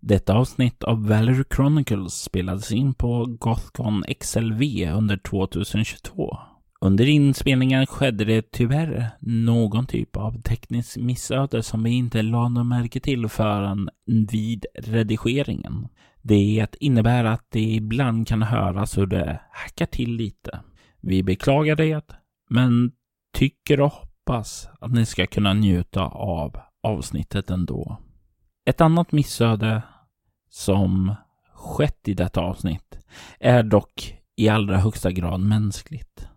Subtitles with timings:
[0.00, 4.62] Detta avsnitt av Valerie Chronicles spelades in på Gothcon XLV
[4.96, 6.38] under 2022.
[6.80, 12.66] Under inspelningen skedde det tyvärr någon typ av teknisk missöde som vi inte lade något
[12.66, 13.88] märke till förrän
[14.30, 15.88] vid redigeringen.
[16.22, 20.60] Det innebär att det ibland kan höras hur det hackar till lite.
[21.00, 22.06] Vi beklagar det,
[22.50, 22.92] men
[23.32, 27.98] tycker och hoppas att ni ska kunna njuta av avsnittet ändå.
[28.68, 29.82] Ett annat missöde
[30.50, 31.14] som
[31.54, 32.98] skett i detta avsnitt
[33.40, 36.28] är dock i allra högsta grad mänskligt.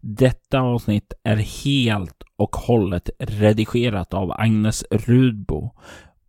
[0.00, 5.70] Detta avsnitt är helt och hållet redigerat av Agnes Rudbo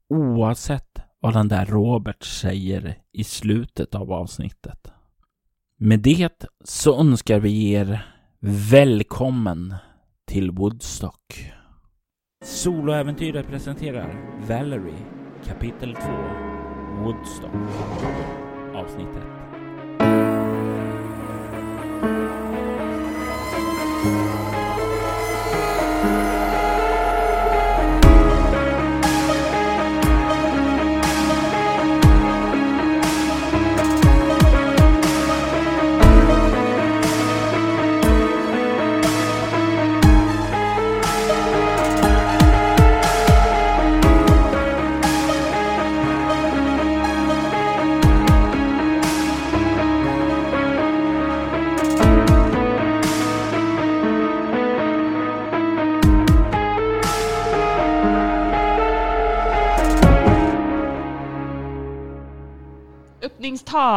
[0.10, 4.92] oavsett vad den där Robert säger i slutet av avsnittet.
[5.78, 8.06] Med det så önskar vi er
[8.72, 9.76] välkommen
[10.28, 11.52] till Woodstock.
[12.44, 14.16] Soloäventyret presenterar
[14.48, 17.54] Valerie kapitel 2 Woodstock
[18.74, 19.32] avsnitt 1.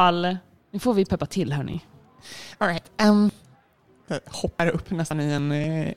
[0.05, 0.39] Öppningstal!
[0.73, 1.81] Nu får vi peppa till hörni.
[2.59, 2.85] All right.
[3.03, 3.31] Um,
[4.09, 5.93] jag hoppar upp nästan i en eh,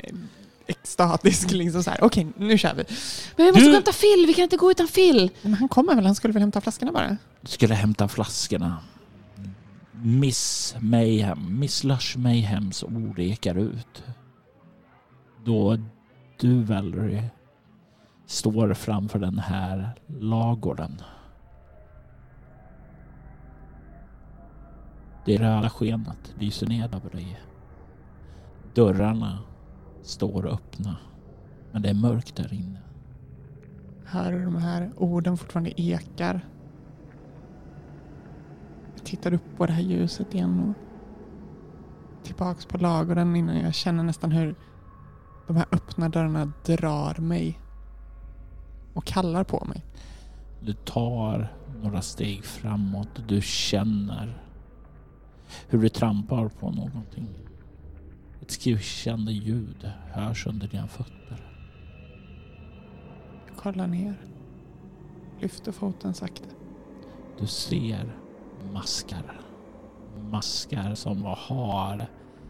[0.67, 2.03] extatisk liksom så här.
[2.03, 2.83] Okej, nu kör vi.
[3.35, 5.31] Men vi måste Du- gå och hämta Phil, vi kan inte gå utan Phil.
[5.41, 6.05] Men han kommer väl?
[6.05, 7.17] Han skulle väl hämta flaskorna bara?
[7.43, 8.77] skulle hämta flaskorna.
[9.91, 14.03] Miss Mayhem, Miss Lush Mayhems ord ekar ut.
[15.45, 15.77] Då
[16.39, 17.23] du, Valerie,
[18.25, 21.01] står framför den här lagården.
[25.27, 27.41] Det röda skenet lyser ned över dig.
[28.73, 29.39] Dörrarna
[30.01, 30.95] står öppna,
[31.71, 32.79] men det är mörkt där inne.
[34.05, 36.47] Hör du de här orden fortfarande ekar?
[38.95, 44.03] Jag tittar upp på det här ljuset igen och tillbaks på lagården innan jag känner
[44.03, 44.55] nästan hur
[45.47, 47.59] de här öppna dörrarna drar mig
[48.93, 49.85] och kallar på mig.
[50.61, 54.46] Du tar några steg framåt och du känner
[55.67, 57.27] hur du trampar på någonting.
[58.41, 61.51] Ett svischande ljud hörs under dina fötter.
[63.47, 64.15] Jag kollar ner.
[65.41, 66.49] Lyfter foten sakta.
[67.39, 68.15] Du ser
[68.73, 69.41] maskar.
[70.31, 72.07] Maskar som har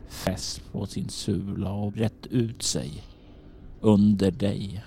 [0.08, 3.04] fäst på sin sula och brett ut sig
[3.82, 4.84] under dig.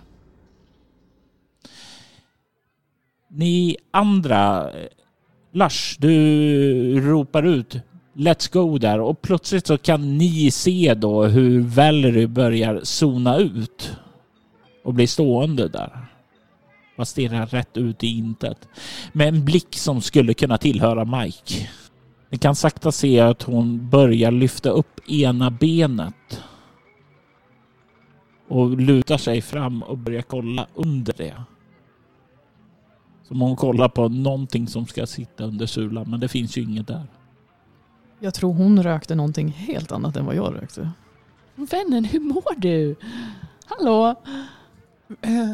[3.28, 4.70] Ni andra,
[5.52, 7.76] Lars, du ropar ut
[8.20, 13.96] Let's go där och plötsligt så kan ni se då hur Valerie börjar zona ut
[14.84, 16.06] och blir stående där.
[16.96, 18.68] Man stirrar rätt ut i intet
[19.12, 21.68] med en blick som skulle kunna tillhöra Mike.
[22.30, 26.42] Ni kan sakta se att hon börjar lyfta upp ena benet
[28.48, 31.42] och lutar sig fram och börjar kolla under det.
[33.28, 36.86] Som hon kollar på någonting som ska sitta under sulan, men det finns ju inget
[36.86, 37.06] där.
[38.20, 40.90] Jag tror hon rökte någonting helt annat än vad jag rökte.
[41.54, 42.96] Vännen, hur mår du?
[43.66, 44.14] Hallå?
[45.20, 45.52] Eh,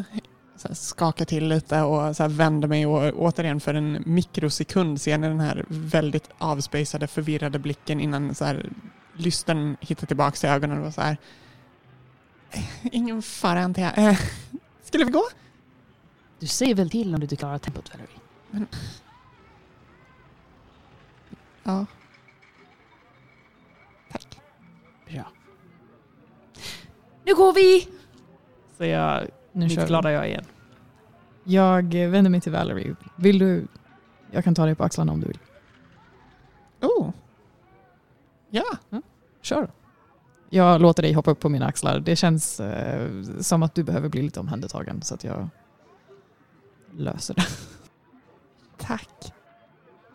[0.55, 5.17] Så skakar till lite och så här vänder mig och återigen för en mikrosekund ser
[5.17, 8.69] ni den här väldigt avspacade förvirrade blicken innan så här,
[9.13, 11.17] lysten hittar tillbaka till ögonen och så här.
[12.51, 13.97] "Eh, Ingen fara antar jag.
[13.97, 14.19] Eh,
[14.83, 15.23] Skulle vi gå?
[16.39, 18.67] Du säger väl till om du inte klarar tempot Valerie?
[21.63, 21.85] Ja.
[24.11, 24.39] Tack.
[25.11, 25.31] Bra.
[27.27, 27.87] Nu går vi!
[28.77, 30.43] Så jag, nu Mitt glada jag igen.
[31.43, 32.95] Jag eh, vänder mig till Valerie.
[33.15, 33.67] Vill du?
[34.31, 35.39] Jag kan ta dig på axlarna om du vill.
[36.81, 37.09] Oh.
[38.49, 38.63] Ja.
[39.41, 39.71] Kör.
[40.49, 41.99] Jag låter dig hoppa upp på mina axlar.
[41.99, 45.49] Det känns eh, som att du behöver bli lite omhändertagen så att jag
[46.97, 47.45] löser det.
[48.77, 49.33] Tack.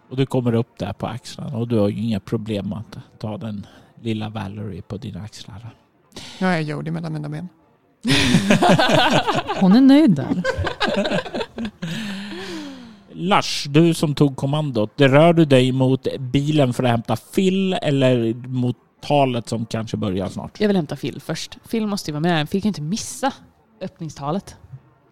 [0.08, 3.37] Och du kommer upp där på axlarna och du har ju inga problem att ta
[3.37, 3.67] den
[4.00, 5.81] lilla Valerie på dina axlar.
[6.38, 7.49] Jag är Jody mellan mina ben.
[9.61, 10.43] Hon är nöjd där.
[13.12, 17.73] Lars, du som tog kommandot, det rör du dig mot bilen för att hämta Phil
[17.73, 20.61] eller mot talet som kanske börjar snart?
[20.61, 21.59] Jag vill hämta Phil först.
[21.70, 22.50] Phil måste ju vara med.
[22.50, 23.32] Phil kan inte missa
[23.81, 24.56] öppningstalet.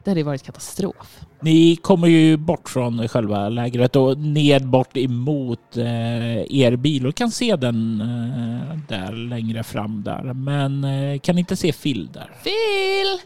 [0.05, 1.21] Det hade ju varit katastrof.
[1.41, 7.15] Ni kommer ju bort från själva lägret och ned bort emot eh, er bil och
[7.15, 10.33] kan se den eh, där längre fram där.
[10.33, 12.37] Men eh, kan inte se Phil där.
[12.43, 13.21] Phil!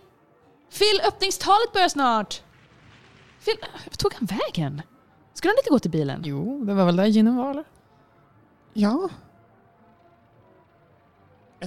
[0.79, 2.43] Phil, öppningstalet börjar snart!
[3.44, 3.55] Phil,
[3.85, 4.82] vart tog han vägen?
[5.35, 6.23] Skulle han inte gå till bilen?
[6.25, 7.65] Jo, det var väl där ginen var eller?
[8.73, 9.09] Ja.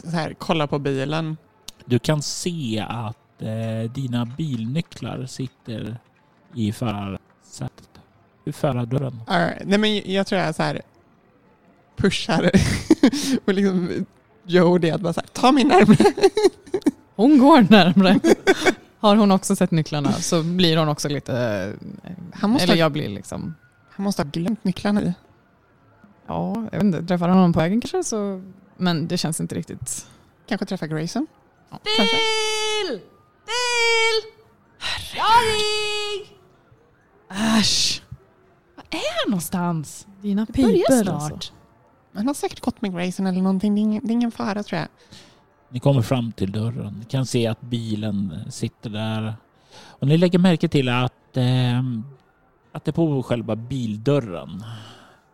[0.04, 1.38] Så här, kolla på bilen.
[1.86, 3.18] Du kan se att
[3.94, 5.98] dina bilnycklar sitter
[6.54, 7.90] i förarsätet.
[8.46, 9.14] I förardörren.
[9.14, 10.82] Uh, nej men jag tror jag så här
[11.98, 12.52] pushar
[13.46, 14.06] och liksom
[14.46, 16.14] Joe det att bara så här, ta mig närmare.
[17.16, 18.20] Hon går närmre.
[19.00, 21.74] Har hon också sett nycklarna så blir hon också lite...
[22.34, 23.56] Han måste, Eller ha, jag blir liksom...
[23.90, 25.14] han måste ha glömt nycklarna i.
[26.28, 27.06] Ja, jag vet inte.
[27.06, 28.42] Träffar han honom på vägen kanske så...
[28.78, 30.08] Men det känns inte riktigt...
[30.48, 31.28] Kanske träffa Grayson.
[31.70, 32.16] Ja, Kanske.
[33.48, 34.32] Phil!
[35.16, 36.38] Jarig!
[37.60, 38.02] Äsch!
[38.76, 40.08] Var är han någonstans?
[40.22, 41.22] Dina Det börjar pipor snart.
[41.32, 41.54] alltså.
[42.14, 43.76] Han har säkert gått med Grayson eller någonting.
[43.76, 44.88] Det är ingen, det är ingen fara tror jag.
[45.70, 46.94] Ni kommer fram till dörren.
[47.00, 49.36] Ni kan se att bilen sitter där.
[49.80, 51.84] Och ni lägger märke till att, eh,
[52.72, 54.64] att det på själva bildörren,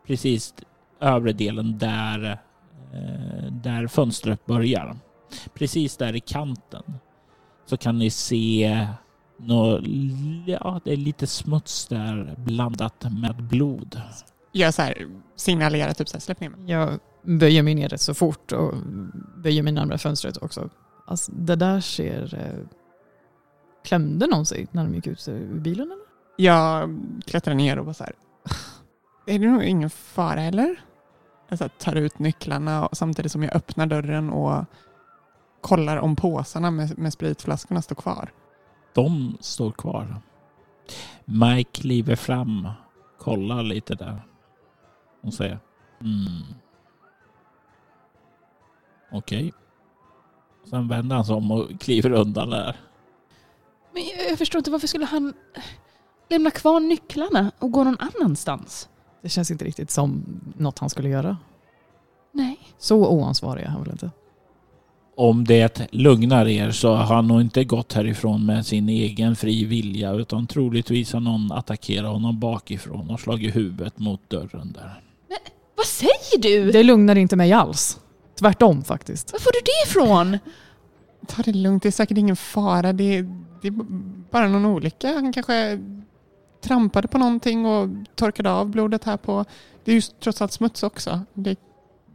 [0.07, 0.53] precis
[0.99, 2.31] övre delen där,
[2.93, 4.97] eh, där fönstret börjar,
[5.53, 6.83] precis där i kanten,
[7.65, 8.87] så kan ni se
[9.37, 9.79] nå,
[10.45, 14.01] ja, det är lite smuts där blandat med blod.
[14.51, 16.59] Jag så här signalerar typ så här, släpp ner mig.
[16.65, 18.73] Jag böjer mig ner rätt så fort och
[19.37, 20.69] böjer mig närmare fönstret också.
[21.05, 22.35] Alltså, det där ser...
[22.35, 22.67] Eh,
[23.85, 26.03] klämde någon sig när de gick ut ur bilen eller?
[26.37, 28.13] Jag klättrar ner och bara så här.
[29.25, 30.81] Är det nog ingen fara eller?
[31.49, 34.65] Jag så här, tar ut nycklarna och, samtidigt som jag öppnar dörren och
[35.63, 38.31] kollar om påsarna med, med spritflaskorna står kvar.
[38.93, 40.21] De står kvar.
[41.25, 42.69] Mike kliver fram,
[43.19, 44.21] kollar lite där
[45.21, 45.59] och säger
[46.01, 46.43] mm.
[49.11, 49.53] Okej.
[50.69, 52.77] Sen vänder han sig om och kliver undan där.
[53.93, 55.33] Men jag, jag förstår inte, varför skulle han
[56.29, 58.89] lämna kvar nycklarna och gå någon annanstans?
[59.21, 60.23] Det känns inte riktigt som
[60.57, 61.37] något han skulle göra.
[62.31, 62.59] Nej.
[62.77, 64.11] Så oansvarig är han väl inte?
[65.15, 69.65] Om det lugnar er så har han nog inte gått härifrån med sin egen fri
[69.65, 75.01] vilja utan troligtvis har någon attackerat honom bakifrån och slagit huvudet mot dörren där.
[75.75, 76.71] Vad säger du?
[76.71, 77.99] Det lugnar inte mig alls.
[78.39, 79.31] Tvärtom faktiskt.
[79.31, 80.37] Var får du det ifrån?
[81.27, 82.93] Ta det lugnt, det är säkert ingen fara.
[82.93, 83.21] Det,
[83.61, 83.71] det är
[84.31, 85.13] bara någon olycka.
[85.13, 85.79] Han kanske
[86.61, 89.45] trampade på någonting och torkade av blodet här på...
[89.83, 91.21] Det är ju trots allt smuts också.
[91.33, 91.59] Det,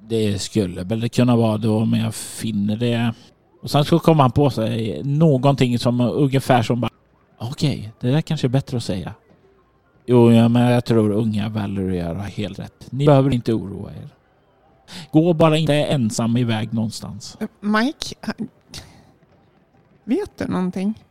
[0.08, 3.14] Det skulle väl kunna vara då om jag finner det.
[3.62, 6.90] Och sen så kommer han på sig någonting som ungefär som bara
[7.38, 9.14] okej, det där kanske är bättre att säga.
[10.06, 12.86] Jo, ja, men jag tror unga Valerie har helt rätt.
[12.92, 14.08] Ni behöver inte oroa er.
[15.12, 17.38] Gå bara inte ensam iväg någonstans.
[17.60, 18.48] Mike, han-
[20.04, 21.04] vet du någonting?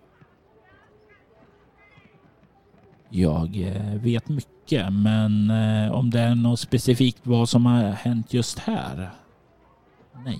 [3.09, 4.51] Jag eh, vet mycket,
[4.91, 9.11] men eh, om det är något specifikt vad som har hänt just här?
[10.25, 10.39] Nej.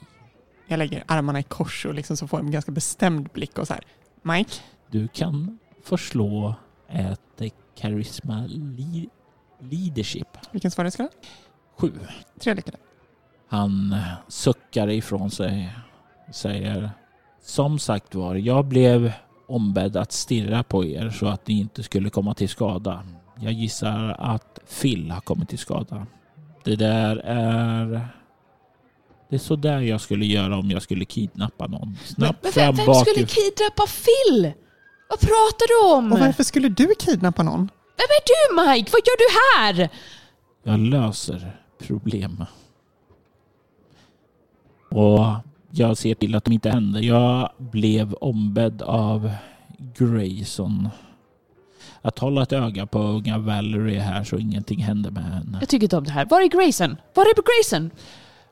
[0.67, 3.74] Jag lägger armarna i kors och liksom så får en ganska bestämd blick och så
[3.74, 3.84] här.
[4.22, 4.51] Mike,
[4.91, 6.55] Du kan förslå
[6.89, 7.41] ett
[7.81, 9.10] charisma le-
[9.60, 10.27] leadership.
[10.51, 10.91] vilken ska
[11.77, 11.91] Sju.
[12.39, 12.77] Tre lyckade.
[13.50, 13.96] Han
[14.27, 15.75] suckar ifrån sig
[16.27, 16.91] och säger
[17.41, 19.12] Som sagt var, jag blev
[19.48, 23.03] ombedd att stirra på er så att ni inte skulle komma till skada.
[23.39, 26.08] Jag gissar att Phil har kommit till skada.
[26.63, 28.08] Det där är...
[29.29, 31.98] Det är så där jag skulle göra om jag skulle kidnappa någon.
[32.06, 34.51] Snabbt Men fram vem, vem skulle kidnappa Phil?
[35.10, 36.13] Vad pratar du om?
[36.13, 37.70] Och varför skulle du kidnappa någon?
[37.98, 38.91] Vem är du Mike?
[38.91, 39.89] Vad gör du här?
[40.63, 42.46] Jag löser problem.
[44.89, 45.20] Och
[45.72, 47.01] jag ser till att de inte händer.
[47.01, 49.32] Jag blev ombedd av
[49.98, 50.89] Grayson
[52.08, 55.58] att hålla ett öga på unga Valerie här så ingenting händer med henne.
[55.60, 56.26] Jag tycker inte om det här.
[56.26, 56.98] Var är Grayson?
[57.14, 57.92] Var är Grayson?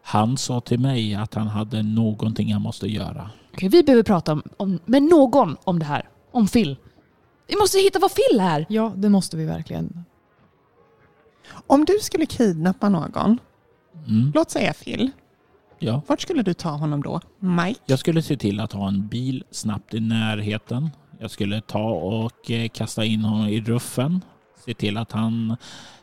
[0.04, 3.30] Han sa till mig att han hade någonting han måste göra.
[3.54, 6.10] Okej, vi behöver prata om, om, med någon om det här.
[6.32, 6.76] Om Phil.
[7.48, 8.66] Vi måste hitta vad Phil är.
[8.70, 10.06] Ja, det måste vi verkligen.
[11.68, 13.38] Om du skulle kidnappa någon,
[14.08, 15.12] Mm, låt säga Phil,
[15.80, 16.02] ja.
[16.08, 17.22] vart skulle du ta honom då?
[17.40, 17.80] Mike?
[17.86, 20.90] Jag skulle se till att ha en bil snabbt i närheten.
[21.20, 24.22] Jag skulle ta och eh, kasta in honom i ruffen.
[24.66, 25.58] se till att han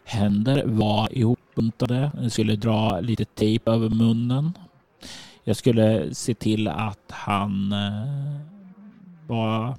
[0.04, 2.11] händer var ihopbuntade.
[2.23, 4.52] Jag skulle dra lite tejp över munnen.
[5.45, 8.40] Jag skulle se till att han eh,
[9.26, 9.75] var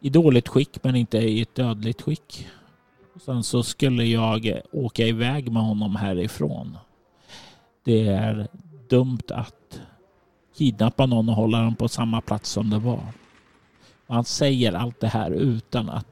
[0.00, 2.46] i dåligt skick men inte i ett dödligt skick.
[3.14, 6.78] Och sen så skulle jag åka iväg med honom härifrån.
[7.84, 8.48] Det är
[8.88, 9.80] dumt att
[10.56, 13.02] kidnappa någon och hålla dem på samma plats som det var.
[14.06, 16.06] Och han säger allt det här utan att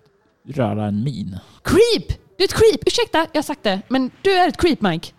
[0.45, 1.39] röra en min.
[1.63, 2.19] Creep!
[2.37, 2.81] Du är ett creep!
[2.87, 3.83] Ursäkta, jag har sagt det.
[3.89, 5.13] Men du är ett creep, Mike.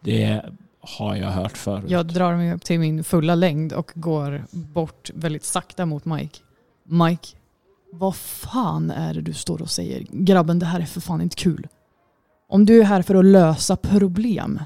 [0.00, 0.42] Det
[0.80, 1.84] har jag hört förut.
[1.90, 6.38] Jag drar mig upp till min fulla längd och går bort väldigt sakta mot Mike.
[6.84, 7.28] Mike,
[7.92, 10.06] vad fan är det du står och säger?
[10.10, 11.68] Grabben, det här är för fan inte kul.
[12.48, 14.60] Om du är här för att lösa problem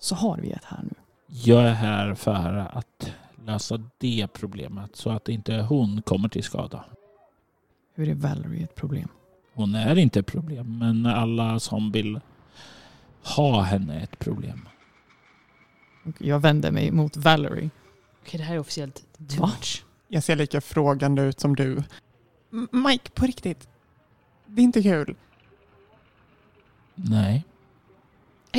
[0.00, 0.94] så har vi ett här nu.
[1.26, 3.12] Jag är här för att
[3.48, 6.84] lösa det problemet så att inte hon kommer till skada.
[7.94, 9.08] Hur är Valerie ett problem?
[9.54, 12.20] Hon är inte ett problem, men alla som vill
[13.22, 14.68] ha henne är ett problem.
[16.18, 17.70] Jag vänder mig mot Valerie.
[18.22, 19.84] Okej, det här är officiellt too much.
[20.08, 21.82] Jag ser lika frågande ut som du.
[22.52, 23.68] M- Mike, på riktigt.
[24.46, 25.16] Det är inte kul.
[26.94, 27.44] Nej.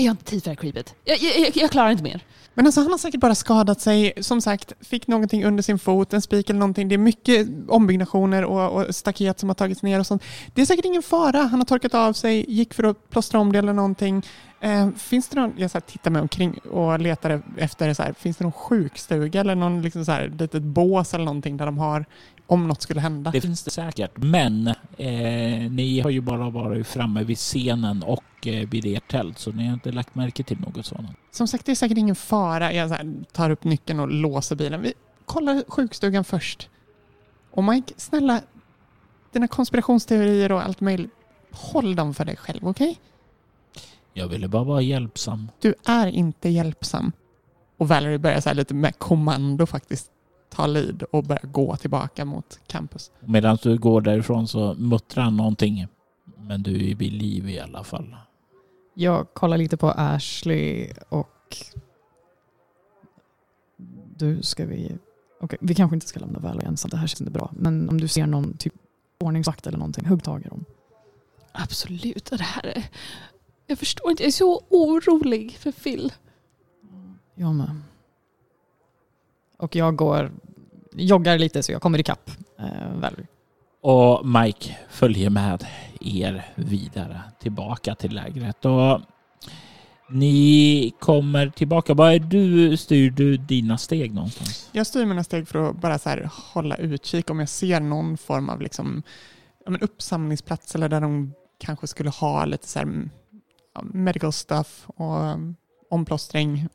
[0.03, 0.95] Jag har inte tid för det här creepet.
[1.03, 2.23] Jag, jag, jag, klarar inte mer.
[2.53, 6.13] Men alltså han har säkert bara skadat sig, som sagt, fick någonting under sin fot,
[6.13, 6.87] en spik eller någonting.
[6.87, 10.23] Det är mycket ombyggnationer och, och staket som har tagits ner och sånt.
[10.53, 11.37] Det är säkert ingen fara.
[11.41, 14.25] Han har torkat av sig, gick för att plåstra om det eller någonting.
[14.61, 18.13] Eh, finns det någon, jag så här, tittar mig omkring och letar efter, så här,
[18.13, 21.77] finns det någon sjukstuga eller någon liksom så här, litet bås eller någonting där de
[21.77, 22.05] har,
[22.49, 23.31] om något skulle hända?
[23.31, 28.47] Det finns det säkert, men eh, ni har ju bara varit framme vid scenen och
[28.47, 31.17] eh, vid ert tält så ni har inte lagt märke till något sådant.
[31.31, 32.73] Som sagt, det är säkert ingen fara.
[32.73, 34.81] Jag här, tar upp nyckeln och låser bilen.
[34.81, 34.93] Vi
[35.25, 36.69] kollar sjukstugan först.
[37.51, 38.41] Och Mike, snälla,
[39.31, 41.11] dina konspirationsteorier och allt möjligt,
[41.51, 42.99] håll dem för dig själv, okej?
[44.13, 45.51] Jag ville bara vara hjälpsam.
[45.59, 47.11] Du är inte hjälpsam.
[47.77, 50.11] Och Valerie börjar så här lite med kommando faktiskt
[50.49, 53.11] ta lid och börja gå tillbaka mot campus.
[53.19, 55.87] Medan du går därifrån så muttrar han någonting.
[56.37, 58.15] Men du är vid liv i alla fall.
[58.93, 61.57] Jag kollar lite på Ashley och...
[64.17, 64.97] Du, ska vi...
[65.41, 66.89] Okej, vi kanske inte ska lämna Valerie ensam.
[66.89, 67.51] Det här känns inte bra.
[67.53, 68.73] Men om du ser någon typ
[69.19, 70.65] ordningsvakt eller någonting, hugg tag i dem.
[71.51, 72.25] Absolut.
[72.25, 72.83] Det här är...
[73.67, 74.23] Jag förstår inte.
[74.23, 76.13] Jag är så orolig för Phil.
[77.35, 77.81] Jag med.
[79.59, 80.31] Och jag går,
[80.91, 83.27] joggar lite så jag kommer ikapp eh, Valerie.
[83.81, 85.65] Och Mike följer med
[86.01, 88.65] er vidare tillbaka till lägret.
[88.65, 89.01] Och
[90.09, 91.93] ni kommer tillbaka.
[91.93, 94.69] Var är du, styr du dina steg någonstans?
[94.71, 98.17] Jag styr mina steg för att bara så här hålla utkik om jag ser någon
[98.17, 99.03] form av liksom,
[99.65, 103.09] ja, men uppsamlingsplats eller där de kanske skulle ha lite så här, mm,
[103.81, 105.55] medical stuff och um,
[105.89, 106.67] omplåstring.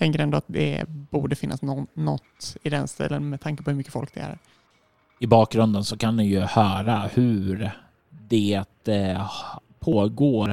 [0.00, 3.76] Tänker ändå att det borde finnas nå- något i den stilen med tanke på hur
[3.76, 4.38] mycket folk det är.
[5.18, 7.70] I bakgrunden så kan ni ju höra hur
[8.28, 9.30] det eh,
[9.80, 10.50] pågår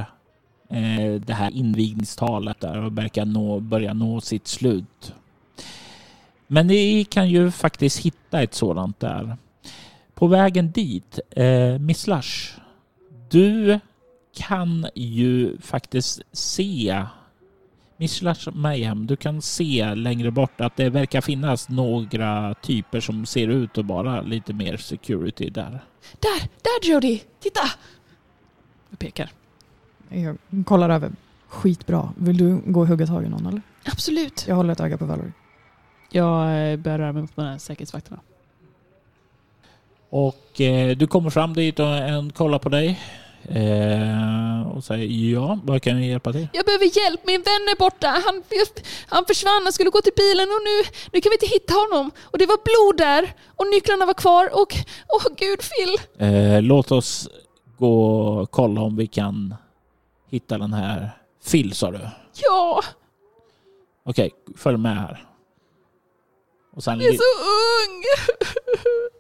[0.69, 5.13] eh, det här invigningstalet där och verkar nå, börja nå sitt slut.
[6.47, 9.37] Men ni kan ju faktiskt hitta ett sådant där.
[10.13, 12.59] På vägen dit, eh, Miss Lush,
[13.29, 13.79] du
[14.37, 17.05] kan ju faktiskt se
[17.99, 23.25] Miss Lush Mayhem, du kan se längre bort att det verkar finnas några typer som
[23.25, 25.83] ser ut att vara lite mer security där.
[26.19, 26.49] Där!
[26.61, 27.21] Där Jody!
[27.39, 27.61] Titta!
[28.89, 29.29] Jag pekar.
[30.09, 31.11] Jag kollar över.
[31.47, 32.13] Skitbra.
[32.17, 33.61] Vill du gå och hugga tag i någon eller?
[33.85, 34.45] Absolut.
[34.47, 35.31] Jag håller ett öga på Valerie.
[36.11, 38.19] Jag eh, börjar röra mig mot de här säkerhetsvakterna.
[40.09, 42.99] Och eh, du kommer fram dit och en kollar på dig.
[43.47, 46.47] Eh, och säger ja, vad kan jag hjälpa till?
[46.53, 48.07] Jag behöver hjälp, min vän är borta.
[48.07, 48.43] Han,
[49.07, 52.11] han försvann, han skulle gå till bilen och nu, nu kan vi inte hitta honom.
[52.23, 54.75] Och det var blod där och nycklarna var kvar och,
[55.07, 56.25] åh gud Phil.
[56.27, 57.29] Eh, låt oss
[57.77, 59.55] gå och kolla om vi kan
[60.29, 61.11] hitta den här
[61.51, 61.99] Phil sa du?
[62.41, 62.83] Ja,
[64.09, 65.25] Okej, följ med här.
[66.73, 68.03] Och sen jag är så ung.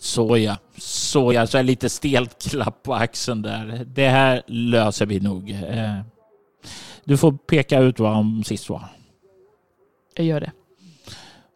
[0.00, 3.84] så ja, så ja, så är lite stelt klapp på axeln där.
[3.86, 5.50] Det här löser vi nog.
[5.50, 6.00] Eh,
[7.04, 8.84] du får peka ut vad han sist var.
[10.14, 10.52] Jag gör det.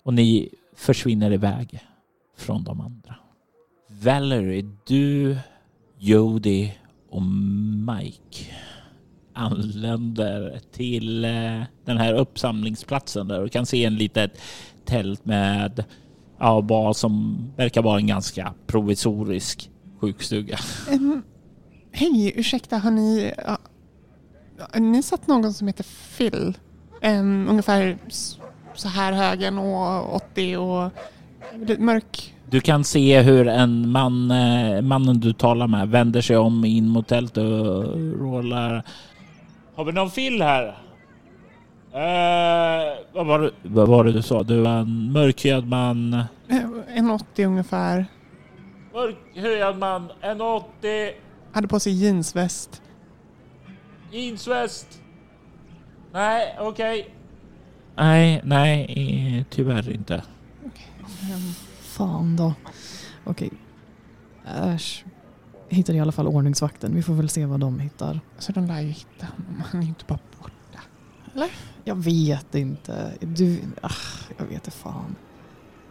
[0.03, 1.81] Och ni försvinner iväg
[2.37, 3.15] från de andra.
[3.89, 5.37] Valerie, du,
[5.99, 6.71] Jody
[7.11, 8.55] och Mike
[9.33, 14.41] anländer till eh, den här uppsamlingsplatsen där du kan se en litet
[14.85, 15.85] tält med
[16.39, 20.59] ja, vad som verkar vara en ganska provisorisk sjukstuga.
[20.91, 21.23] Ehm,
[21.93, 23.33] Hej, ursäkta, har ni...
[23.47, 23.59] Ja,
[24.73, 25.87] har ni sett någon som heter
[26.17, 26.59] Phil?
[27.01, 27.99] Em, ungefär
[28.75, 30.91] så här högen och 80 och
[31.79, 32.35] mörk.
[32.51, 36.89] Du kan se hur en man, eh, mannen du talar med vänder sig om in
[36.89, 37.85] mot tältet och
[38.21, 38.83] rålar.
[39.75, 40.79] Har vi någon fill här?
[41.95, 42.01] Eh,
[43.13, 44.43] vad, var det, vad var det du sa?
[44.43, 46.15] Du var en mörkhyad man.
[46.15, 46.25] Eh,
[46.89, 48.07] En 80 ungefär.
[48.93, 51.13] Mörkhyad man, en 80,
[51.53, 52.83] Hade på sig jeansväst.
[54.13, 55.01] jeansväst.
[56.13, 57.15] Nej, okej.
[57.97, 58.85] Nej, nej,
[59.39, 60.15] eh, tyvärr inte.
[60.15, 61.41] Em,
[61.81, 62.55] Fan då.
[63.25, 63.51] Okej.
[64.47, 65.05] Äsch.
[65.69, 66.95] Hittar i alla fall ordningsvakten.
[66.95, 68.21] Vi får väl se vad de hittar.
[68.39, 69.63] Så de lär ju hitta honom.
[69.71, 70.19] Han är ju inte bara
[71.35, 71.49] borta.
[71.85, 73.13] Jag vet inte.
[73.21, 73.91] Du, ah,
[74.39, 75.17] jag vet inte fan.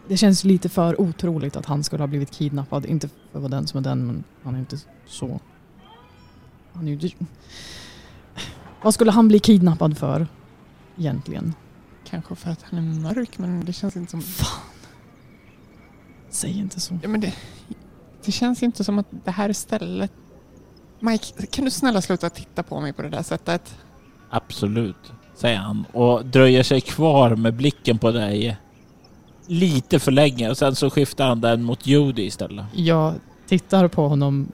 [0.08, 2.86] Det känns lite för otroligt att han skulle ha blivit kidnappad.
[2.86, 5.40] Inte för att vara den som är den, men han är inte så.
[6.72, 7.10] Han är ju...
[8.82, 10.26] Vad skulle han bli kidnappad för?
[10.96, 11.54] Egentligen.
[12.04, 14.20] Kanske för att han är mörk, men det känns inte som...
[14.20, 14.60] Fan.
[16.30, 16.98] Säg inte så.
[17.02, 17.34] Ja, men det,
[18.24, 20.12] det känns inte som att det här stället...
[21.00, 23.78] Mike, kan du snälla sluta titta på mig på det där sättet?
[24.30, 28.56] Absolut, säger han och dröjer sig kvar med blicken på dig
[29.46, 32.66] lite för länge och sen så skiftar han den mot Judy istället.
[32.72, 33.14] Jag
[33.46, 34.52] tittar på honom,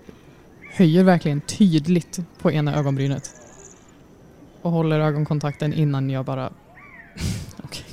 [0.72, 3.30] höjer verkligen tydligt på ena ögonbrynet.
[4.62, 6.52] Och håller ögonkontakten innan jag bara...
[7.64, 7.84] Okej,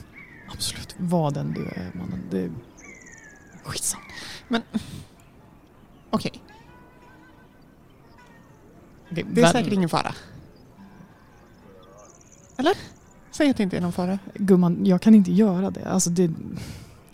[0.54, 0.96] absolut.
[0.98, 2.22] Var den du är mannen.
[2.32, 2.52] Det är
[3.64, 4.04] skitsamma.
[6.10, 6.32] Okej,
[9.12, 10.14] Okej, det är säkert ingen fara.
[12.58, 12.74] Eller?
[13.32, 14.20] Säg att det inte är någon fara.
[14.34, 15.86] Gumman, jag kan inte göra det.
[15.86, 16.32] Alltså det.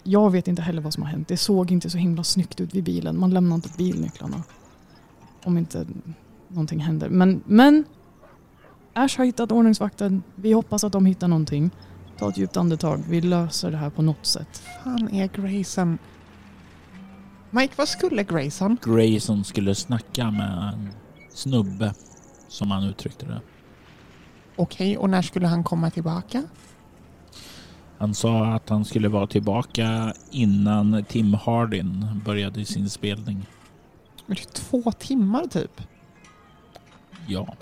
[0.03, 1.27] Jag vet inte heller vad som har hänt.
[1.27, 3.19] Det såg inte så himla snyggt ut vid bilen.
[3.19, 4.43] Man lämnar inte bilnycklarna.
[5.43, 5.87] Om inte
[6.47, 7.09] någonting händer.
[7.09, 7.83] Men, men
[8.93, 10.23] Ash har hittat ordningsvakten.
[10.35, 11.71] Vi hoppas att de hittar någonting.
[12.17, 13.03] Ta ett djupt andetag.
[13.09, 14.63] Vi löser det här på något sätt.
[14.83, 15.97] fan är Grayson?
[17.49, 18.77] Mike, vad skulle Grayson?
[18.83, 20.89] Grayson skulle snacka med en
[21.29, 21.93] snubbe,
[22.47, 23.41] som han uttryckte det.
[24.55, 26.43] Okej, och när skulle han komma tillbaka?
[27.97, 33.45] Han sa att han skulle vara tillbaka innan Tim Hardin började sin spelning.
[34.25, 35.81] Men det är två timmar typ.
[37.27, 37.55] Ja,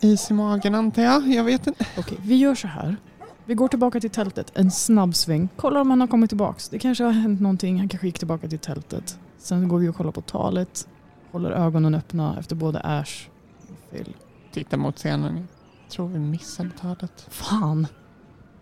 [0.00, 1.28] Is i magen antar jag.
[1.28, 1.86] Jag vet inte.
[1.98, 2.96] Okej, vi gör så här.
[3.44, 4.52] Vi går tillbaka till tältet.
[4.54, 5.48] En snabb sväng.
[5.56, 6.68] Kollar om han har kommit tillbaks.
[6.68, 7.78] Det kanske har hänt någonting.
[7.78, 9.18] Han kanske gick tillbaka till tältet.
[9.38, 10.88] Sen går vi och kollar på talet.
[11.32, 13.28] Håller ögonen öppna efter både Ash
[13.70, 14.14] och Phil.
[14.52, 15.48] Titta mot scenen.
[15.82, 17.26] Jag tror vi missade talet.
[17.30, 17.86] Fan.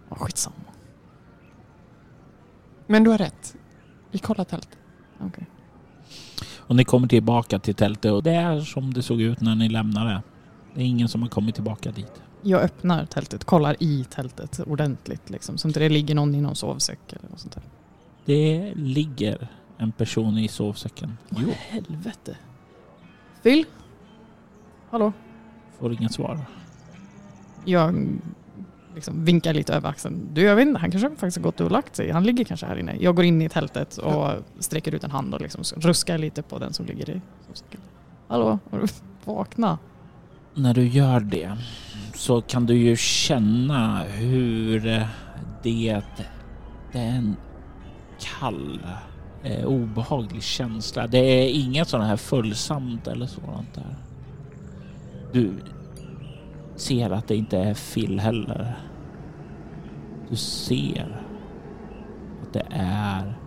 [0.09, 0.55] Skitsamma.
[2.87, 3.57] Men du har rätt.
[4.11, 4.69] Vi kollar tält.
[5.21, 5.47] Okej.
[6.57, 9.69] och ni kommer tillbaka till tältet och det är som det såg ut när ni
[9.69, 10.23] lämnade.
[10.75, 12.23] Det är ingen som har kommit tillbaka dit.
[12.43, 13.45] Jag öppnar tältet.
[13.45, 15.31] Kollar i tältet ordentligt.
[15.31, 17.63] Liksom, så inte det ligger någon i någon sovsäck eller något sånt där.
[18.25, 19.49] Det ligger
[19.79, 21.19] en person i sovsäcken.
[21.29, 22.37] Jo, Helvete.
[23.43, 23.65] Phil?
[24.91, 25.13] Hallå?
[25.81, 26.39] Får inget svar.
[27.65, 28.19] Jag
[28.95, 30.29] liksom vinkar lite över axeln.
[30.33, 32.11] Du, jag vet inte, han kanske faktiskt har gått och lagt sig.
[32.11, 32.97] Han ligger kanske här inne.
[33.01, 36.59] Jag går in i tältet och sträcker ut en hand och liksom ruskar lite på
[36.59, 37.81] den som ligger i sovsäcken.
[38.29, 38.59] Hallå?
[39.25, 39.79] Vakna?
[40.55, 41.57] När du gör det
[42.15, 44.81] så kan du ju känna hur
[45.63, 46.03] det, är
[46.93, 47.37] en
[48.21, 48.81] kall,
[49.43, 51.07] eh, obehaglig känsla.
[51.07, 53.97] Det är inget sånt här följsamt eller sådant där.
[55.33, 55.53] Du
[56.77, 58.77] ser att det inte är Phil heller.
[60.31, 61.23] Du ser
[62.43, 63.39] att det är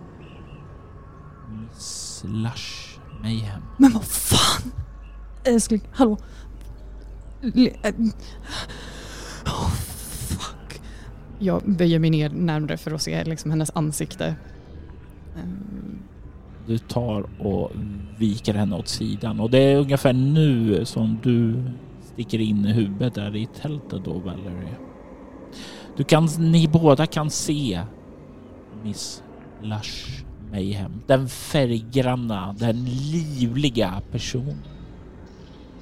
[1.50, 3.62] Miss Lush Mayhem.
[3.78, 4.72] Men vad fan?
[5.44, 6.18] Älskling, hallå?
[7.42, 7.94] Eh,
[9.46, 10.80] oh, fuck.
[11.38, 14.36] Jag böjer mig ner närmare för att se liksom hennes ansikte.
[15.36, 15.73] Ehm.
[16.66, 17.70] Du tar och
[18.18, 21.62] viker henne åt sidan och det är ungefär nu som du
[22.12, 24.76] sticker in huvudet där i tältet då Valerie.
[25.96, 27.82] Du kan, ni båda kan se
[28.82, 29.22] Miss
[29.62, 31.02] Lush Mayhem.
[31.06, 34.64] Den färggranna, den livliga personen.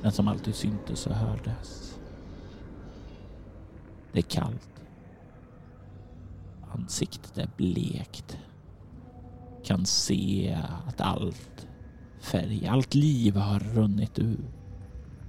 [0.03, 1.99] Den som alltid syntes och hördes.
[4.13, 4.69] Det är kallt.
[6.73, 8.39] Ansiktet är blekt
[9.65, 11.67] kan se att allt
[12.21, 14.39] färg, allt liv har runnit ur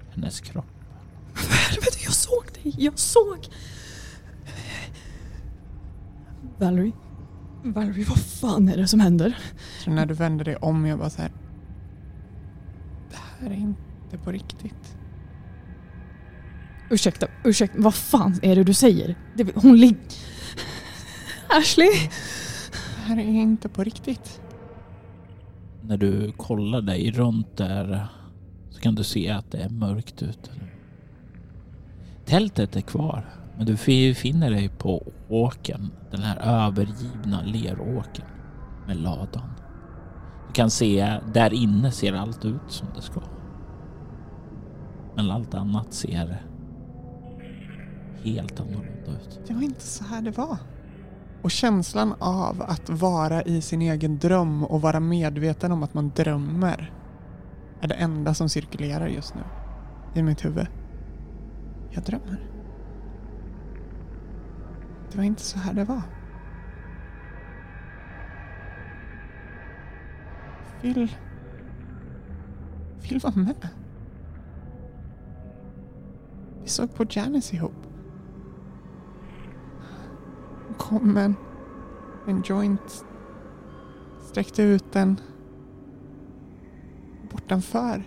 [0.09, 0.65] hennes kropp.
[1.69, 2.73] Helvete, jag såg dig!
[2.77, 3.47] Jag såg!
[6.57, 6.91] Valerie?
[7.63, 9.37] Valerie, vad fan är det som händer?
[9.83, 11.31] Så när du vänder dig om, jag bara så här.
[13.09, 14.97] Det här är inte på riktigt.
[16.89, 19.15] Ursäkta, ursäkta, vad fan är det du säger?
[19.35, 19.97] Det, hon ligger...
[21.49, 21.89] Ashley?
[23.03, 24.41] Här är inte på riktigt.
[25.81, 28.07] När du kollar dig runt där
[28.69, 30.51] så kan du se att det är mörkt ute.
[32.25, 33.77] Tältet är kvar, men du
[34.13, 35.91] finner dig på åken.
[36.11, 36.37] Den här
[36.67, 38.25] övergivna leråken
[38.87, 39.49] med ladan.
[40.47, 43.21] Du kan se, där inne ser allt ut som det ska.
[45.15, 46.41] Men allt annat ser
[48.23, 49.39] helt annorlunda ut.
[49.47, 50.57] Det var inte så här det var.
[51.43, 56.11] Och känslan av att vara i sin egen dröm och vara medveten om att man
[56.15, 56.93] drömmer
[57.81, 59.41] är det enda som cirkulerar just nu
[60.13, 60.67] i mitt huvud.
[61.89, 62.49] Jag drömmer.
[65.11, 66.01] Det var inte så här det var.
[70.81, 71.15] Phil...
[73.01, 73.67] Phil var med.
[76.61, 77.92] Vi såg på Janice ihop.
[80.83, 81.35] Kom en,
[82.27, 83.05] en joint.
[84.21, 85.19] Sträckte ut den.
[87.31, 88.03] Bortanför.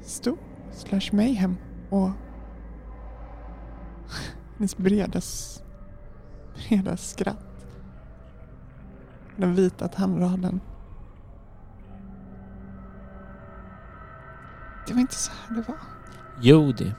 [0.00, 0.38] Stod
[0.72, 1.56] slash mayhem
[1.90, 2.08] och
[4.56, 5.20] hennes breda,
[6.54, 7.66] breda skratt.
[9.36, 10.60] Den vita tandraden.
[14.86, 15.78] Det var inte så här det var.
[16.42, 16.92] Jodi,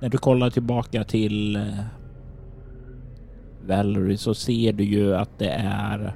[0.00, 1.84] när du kollar tillbaka till eh,
[3.66, 6.14] Valerie så ser du ju att det är...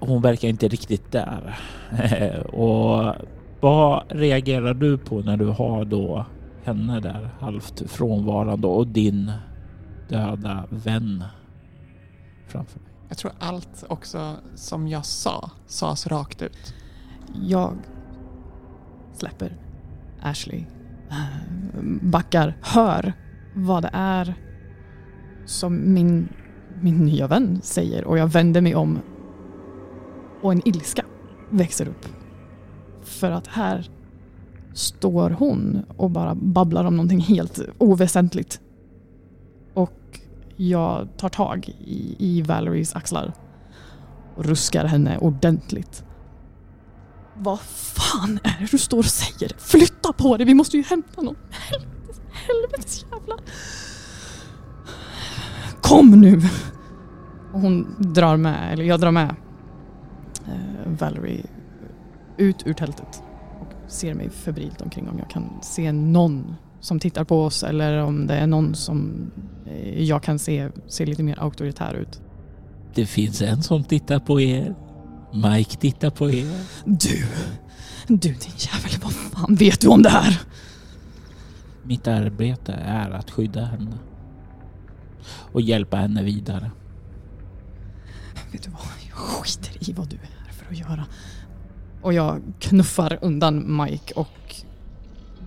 [0.00, 1.58] Hon verkar inte riktigt där.
[2.52, 3.14] Och
[3.60, 6.26] vad reagerar du på när du har då
[6.64, 9.32] henne där halvt frånvarande och din
[10.08, 11.24] döda vän
[12.46, 12.88] framför dig?
[13.08, 16.74] Jag tror allt också som jag sa, sades rakt ut.
[17.46, 17.76] Jag
[19.12, 19.56] släpper
[20.22, 20.64] Ashley.
[22.02, 23.12] Backar, hör
[23.54, 24.34] vad det är
[25.48, 26.28] som min,
[26.80, 28.98] min nya vän säger och jag vänder mig om
[30.42, 31.04] och en ilska
[31.50, 32.06] växer upp.
[33.02, 33.90] För att här
[34.74, 38.60] står hon och bara babblar om någonting helt oväsentligt.
[39.74, 40.20] Och
[40.56, 43.32] jag tar tag i, i Valeries axlar
[44.36, 46.04] och ruskar henne ordentligt.
[47.36, 49.52] Vad fan är det du står och säger?
[49.58, 51.36] Flytta på dig, vi måste ju hämta någon.
[51.50, 53.38] Helvetes, helvetes jävlar.
[55.88, 56.40] Kom nu!
[57.52, 59.34] Och hon drar med, eller jag drar med
[60.46, 61.46] eh, Valerie
[62.36, 63.22] ut ur tältet
[63.60, 67.98] och ser mig febrilt omkring om jag kan se någon som tittar på oss eller
[67.98, 69.30] om det är någon som
[69.66, 72.20] eh, jag kan se ser lite mer auktoritär ut.
[72.94, 74.74] Det finns en som tittar på er.
[75.32, 76.64] Mike tittar på er.
[76.84, 77.26] Du!
[78.06, 80.40] Du din jävel, vad fan vet du om det här?
[81.82, 83.98] Mitt arbete är att skydda henne
[85.52, 86.70] och hjälpa henne vidare.
[88.52, 88.80] Vet du vad?
[89.08, 91.04] Jag skiter i vad du är här för att göra.
[92.02, 94.54] Och jag knuffar undan Mike och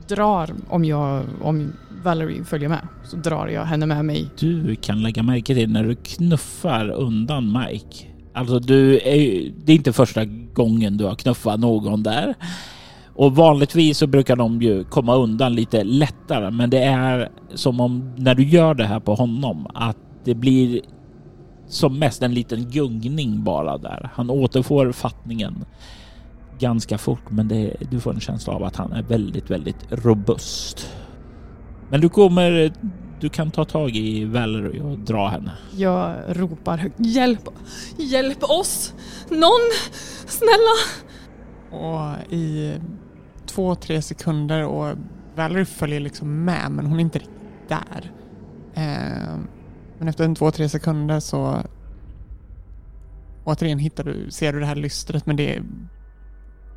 [0.07, 4.29] drar, om, jag, om Valerie följer med, så drar jag henne med mig.
[4.39, 8.07] Du kan lägga märke till när du knuffar undan Mike.
[8.33, 12.35] Alltså du är det är inte första gången du har knuffat någon där.
[13.15, 18.13] Och vanligtvis så brukar de ju komma undan lite lättare, men det är som om
[18.17, 20.81] när du gör det här på honom att det blir
[21.67, 24.09] som mest en liten gungning bara där.
[24.13, 25.65] Han återfår fattningen
[26.59, 30.91] ganska fort, men det, du får en känsla av att han är väldigt, väldigt robust.
[31.89, 32.73] Men du kommer,
[33.19, 35.51] du kan ta tag i Valerie och dra henne.
[35.77, 36.95] Jag ropar högt.
[36.99, 37.49] Hjälp!
[37.97, 38.93] Hjälp oss!
[39.29, 39.71] Någon!
[40.25, 40.77] Snälla!
[41.71, 42.73] Och i
[43.55, 44.95] två, tre sekunder och
[45.35, 48.11] Valerie följer liksom med men hon är inte riktigt där.
[48.73, 49.37] Eh,
[49.97, 51.61] men efter en två, tre sekunder så
[53.43, 55.63] återigen hittar du, ser du det här lystret men det är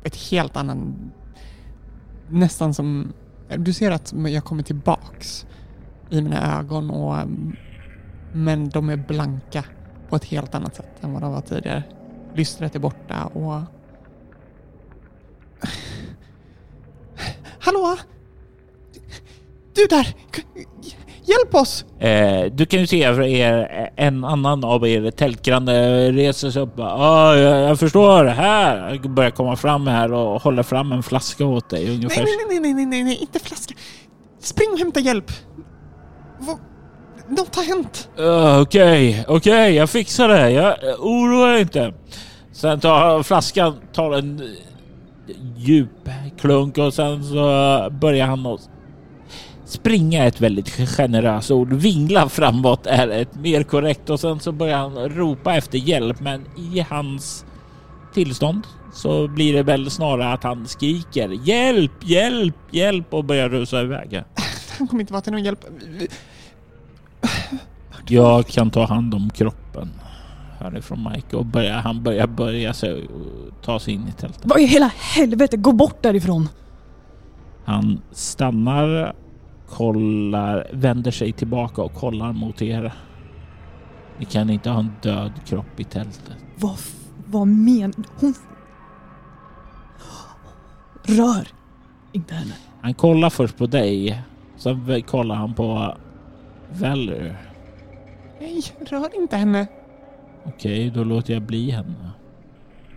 [0.03, 1.11] ett helt annan,
[2.29, 3.13] nästan som,
[3.57, 5.45] du ser att jag kommer tillbaks
[6.09, 7.27] i mina ögon och
[8.33, 9.65] men de är blanka
[10.09, 11.83] på ett helt annat sätt än vad de var tidigare.
[12.33, 13.61] Lystret är borta och
[17.65, 17.97] Hallå?
[19.75, 20.07] Du där!
[21.23, 21.85] Hjälp oss!
[21.99, 26.79] Eh, du kan ju se er, en annan av er tältgranne reser sig upp.
[26.79, 28.99] Ah, jag, jag förstår, här!
[29.07, 32.23] Börjar komma fram här och håller fram en flaska åt dig Nej, ungefär.
[32.23, 33.73] nej, nej, nej, nej, nej, nej, inte flaska.
[34.39, 35.31] Spring och hämta hjälp.
[36.39, 36.57] Vad?
[37.27, 38.09] Något har hänt.
[38.19, 40.51] Uh, Okej, okej, jag fixar det.
[40.51, 41.93] Jag uh, oroa dig inte.
[42.51, 44.55] Sen tar flaskan, tar en
[45.57, 46.09] djup
[46.39, 48.69] klunk och sen så börjar han att
[49.65, 51.73] springa ett väldigt generöst ord.
[51.73, 56.45] Vingla framåt är ett mer korrekt och sen så börjar han ropa efter hjälp men
[56.57, 57.45] i hans
[58.13, 63.81] tillstånd så blir det väl snarare att han skriker hjälp, hjälp, hjälp och börjar rusa
[63.81, 64.23] iväg.
[64.77, 65.65] Han kommer inte vara till någon hjälp.
[68.07, 69.89] Jag kan ta hand om kroppen
[70.59, 74.41] härifrån Mike och börja, han börjar börja sig och ta sig in i tältet.
[74.43, 76.49] Vad i hela helvete, gå bort därifrån!
[77.65, 79.13] Han stannar,
[79.69, 82.93] kollar, vänder sig tillbaka och kollar mot er.
[84.19, 86.35] Ni kan inte ha en död kropp i tältet.
[86.55, 86.77] Vad,
[87.25, 87.93] vad men...
[88.19, 88.33] Hon...
[91.03, 91.47] Rör
[92.11, 92.53] inte henne.
[92.81, 94.21] Han kollar först på dig,
[94.57, 95.97] sen kollar han på
[96.69, 97.35] Valerie.
[98.39, 99.67] Nej, rör inte henne.
[100.45, 102.11] Okej, då låter jag bli henne.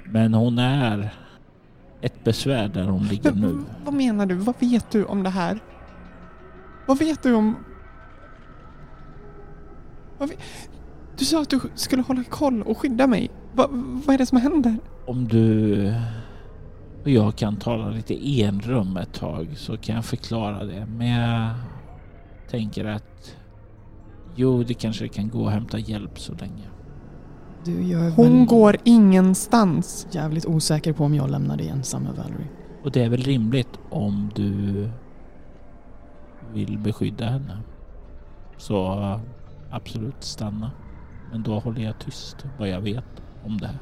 [0.05, 1.15] Men hon är
[2.01, 3.59] ett besvär där hon ligger nu.
[3.85, 4.35] Vad menar du?
[4.35, 5.59] Vad vet du om det här?
[6.87, 7.57] Vad vet du om...
[10.19, 10.39] Vad vet...
[11.19, 13.31] Du sa att du skulle hålla koll och skydda mig.
[13.53, 13.67] Va,
[14.07, 14.77] vad är det som händer?
[15.07, 15.95] Om du
[17.03, 20.87] och jag kan tala lite enrum ett tag så kan jag förklara det.
[20.87, 21.51] Men jag
[22.51, 23.37] tänker att
[24.35, 26.65] jo, det kanske kan gå att hämta hjälp så länge.
[27.65, 30.07] Du, jag är Hon väl går ingenstans.
[30.11, 32.47] jävligt osäker på om jag lämnar dig ensam med Valerie.
[32.85, 34.89] Och det är väl rimligt om du
[36.53, 37.59] vill beskydda henne.
[38.57, 39.21] Så
[39.71, 40.71] absolut stanna.
[41.33, 43.79] Men då håller jag tyst vad jag vet om det här.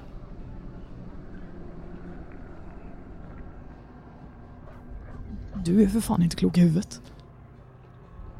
[5.64, 7.00] Du är för fan inte klok i huvudet.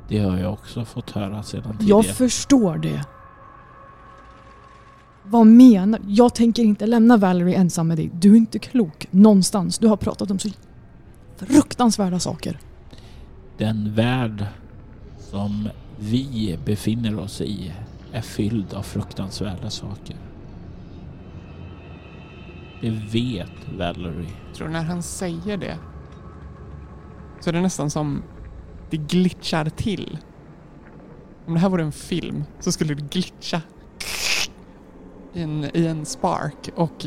[0.09, 2.07] Det har jag också fått höra sedan tidigare.
[2.07, 3.05] Jag förstår det.
[5.29, 8.11] Vad menar Jag tänker inte lämna Valerie ensam med dig.
[8.15, 9.79] Du är inte klok någonstans.
[9.79, 10.49] Du har pratat om så
[11.37, 12.59] fruktansvärda saker.
[13.59, 14.47] Den värld
[15.19, 17.73] som vi befinner oss i
[18.13, 20.17] är fylld av fruktansvärda saker.
[22.81, 24.31] Det vet Valerie.
[24.47, 25.79] Jag tror när han säger det
[27.41, 28.23] så är det nästan som
[28.91, 30.19] det glitchar till.
[31.47, 33.63] Om det här vore en film så skulle det glitcha
[35.37, 37.07] i en, i en spark och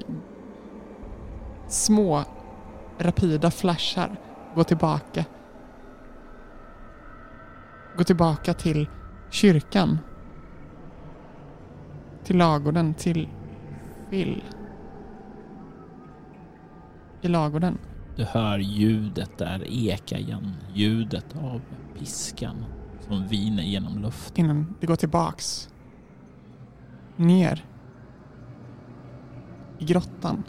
[1.67, 2.23] små
[2.97, 4.15] rapida flashar
[4.55, 5.25] gå tillbaka.
[7.97, 8.87] Gå tillbaka till
[9.29, 9.99] kyrkan.
[12.23, 13.29] Till lagården, till
[14.09, 14.43] Phil.
[17.21, 17.77] I lagården.
[18.15, 20.53] Du hör ljudet där eka igen.
[20.73, 21.61] Ljudet av
[21.99, 22.65] piskan
[23.07, 24.45] som viner genom luften.
[24.45, 25.69] innan det går tillbaks.
[27.15, 27.68] Ner.
[29.79, 30.43] I grottan.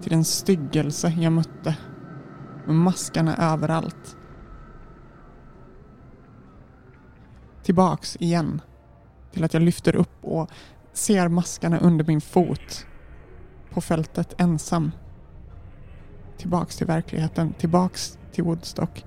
[0.00, 1.76] Till den styggelse jag mötte.
[2.66, 4.16] Med maskarna överallt.
[7.62, 8.60] Tillbaks igen.
[9.32, 10.50] Till att jag lyfter upp och
[10.92, 12.86] ser maskarna under min fot.
[13.70, 14.90] På fältet ensam.
[16.36, 17.52] Tillbaks till verkligheten.
[17.52, 19.04] Tillbaks till Woodstock.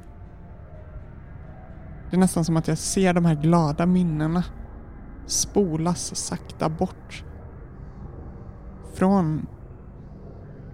[2.09, 4.43] Det är nästan som att jag ser de här glada minnena
[5.27, 7.23] spolas sakta bort.
[8.97, 9.47] Från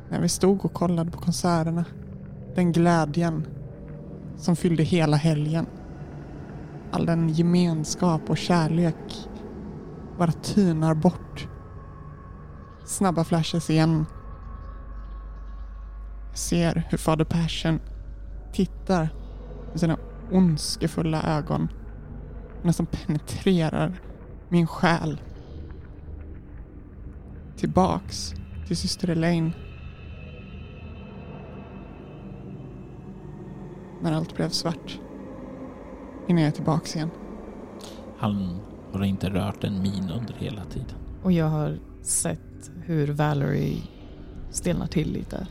[0.09, 1.85] när vi stod och kollade på konserterna.
[2.55, 3.47] Den glädjen
[4.37, 5.65] som fyllde hela helgen.
[6.91, 9.29] All den gemenskap och kärlek
[10.17, 11.47] bara tynar bort.
[12.85, 14.05] Snabba flashes igen.
[16.29, 17.79] Jag ser hur fader Persson
[18.53, 19.09] tittar
[19.71, 19.97] med sina
[20.31, 21.67] ondskefulla ögon
[22.61, 24.01] nästan penetrerar
[24.49, 25.21] min själ.
[27.63, 28.33] Tillbaks
[28.67, 29.51] till syster Elaine.
[34.01, 34.99] När allt blev svart.
[36.27, 37.09] Innan jag är tillbaks igen.
[38.17, 38.59] Han
[38.93, 40.95] har inte rört en min under hela tiden.
[41.23, 43.81] Och jag har sett hur Valerie
[44.51, 45.47] stelnar till lite.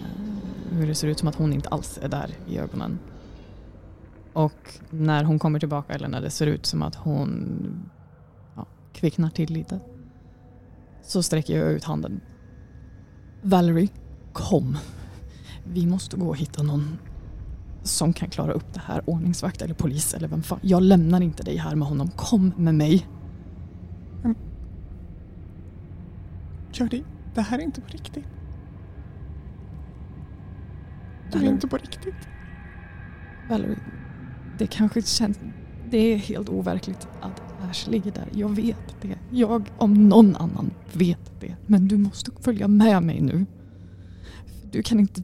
[0.00, 2.98] Eh, Hur det ser ut som att hon inte alls är där i ögonen.
[4.32, 7.90] Och när hon kommer tillbaka, eller när det ser ut som att hon
[8.56, 9.80] ja, kvicknar till lite,
[11.08, 12.20] så sträcker jag ut handen.
[13.42, 13.88] Valerie,
[14.32, 14.76] kom.
[15.64, 16.98] Vi måste gå och hitta någon
[17.82, 19.02] som kan klara upp det här.
[19.06, 20.58] Ordningsvakt eller polis eller vem fan.
[20.62, 22.10] Jag lämnar inte dig här med honom.
[22.10, 23.06] Kom med mig.
[26.72, 27.02] Jody,
[27.34, 28.24] det här är inte på riktigt.
[31.32, 32.28] Du är inte på riktigt.
[33.48, 33.78] Valerie,
[34.58, 35.40] det kanske känns...
[35.90, 38.28] Det är helt overkligt att Ash ligger där.
[38.32, 39.18] Jag vet det.
[39.30, 41.56] Jag om någon annan vet det.
[41.66, 43.46] Men du måste följa med mig nu.
[44.70, 45.22] Du kan inte...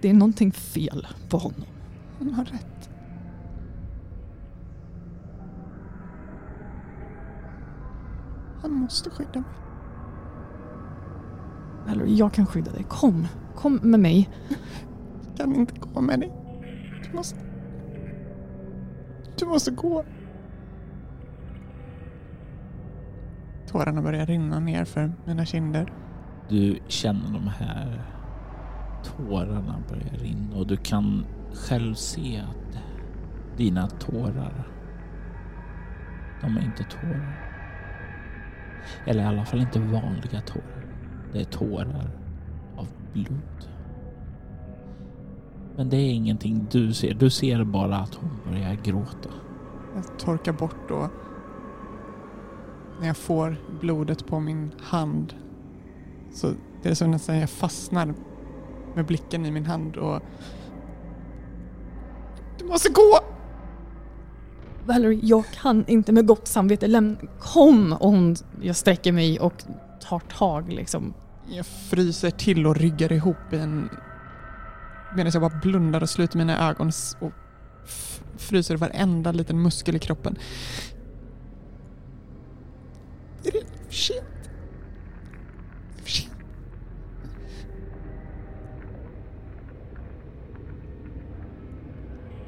[0.00, 1.64] Det är någonting fel på honom.
[2.18, 2.90] Han har rätt.
[8.62, 9.50] Han måste skydda mig.
[11.86, 12.84] Valerie, jag kan skydda dig.
[12.88, 13.26] Kom.
[13.56, 14.30] Kom med mig.
[15.24, 16.32] Jag kan inte gå med dig.
[17.04, 17.36] Du måste...
[19.38, 20.04] Du måste gå.
[23.74, 25.92] Tårarna börjar rinna ner för mina kinder.
[26.48, 28.02] Du känner de här
[29.04, 32.78] tårarna börja rinna och du kan själv se att
[33.56, 34.68] dina tårar,
[36.40, 37.40] de är inte tårar.
[39.06, 40.86] Eller i alla fall inte vanliga tårar.
[41.32, 42.10] Det är tårar
[42.76, 43.68] av blod.
[45.76, 47.14] Men det är ingenting du ser.
[47.14, 49.30] Du ser bara att hon börjar gråta.
[49.94, 51.10] Jag torkar bort då.
[53.00, 55.34] När jag får blodet på min hand
[56.34, 56.52] så
[56.82, 58.14] det är som nästan jag fastnar
[58.94, 60.22] med blicken i min hand och...
[62.58, 63.20] Du måste gå!
[64.84, 67.16] Valerie, jag kan inte med gott samvete lämna...
[67.38, 67.92] Kom!
[67.92, 69.64] Och hon, jag sträcker mig och
[70.00, 71.14] tar tag liksom.
[71.48, 73.88] Jag fryser till och ryggar ihop i en...
[75.16, 77.32] Medan jag bara blundar och sluter mina ögon och
[78.36, 80.38] fryser varenda liten muskel i kroppen.
[83.42, 84.50] Det är redan för sent.
[85.96, 86.32] Det är för sent.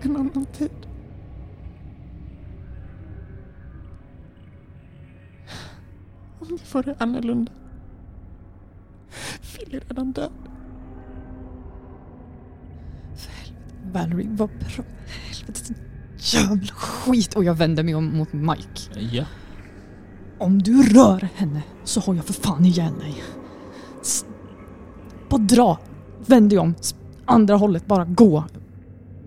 [0.01, 0.71] En annan tid.
[6.41, 7.53] Om det vore annorlunda.
[9.41, 10.33] Phil är redan död.
[13.17, 14.85] För helvete, Valerie, vad bra...
[15.07, 15.75] Helvete,
[16.19, 17.35] jävla skit!
[17.35, 19.01] Och jag vänder mig om mot Mike.
[19.13, 19.25] Ja,
[20.39, 23.23] om du rör henne så har jag för fan ihjäl dig.
[25.29, 25.79] Bara dra.
[26.27, 26.75] Vänd dig om.
[27.25, 28.45] Andra hållet, bara gå.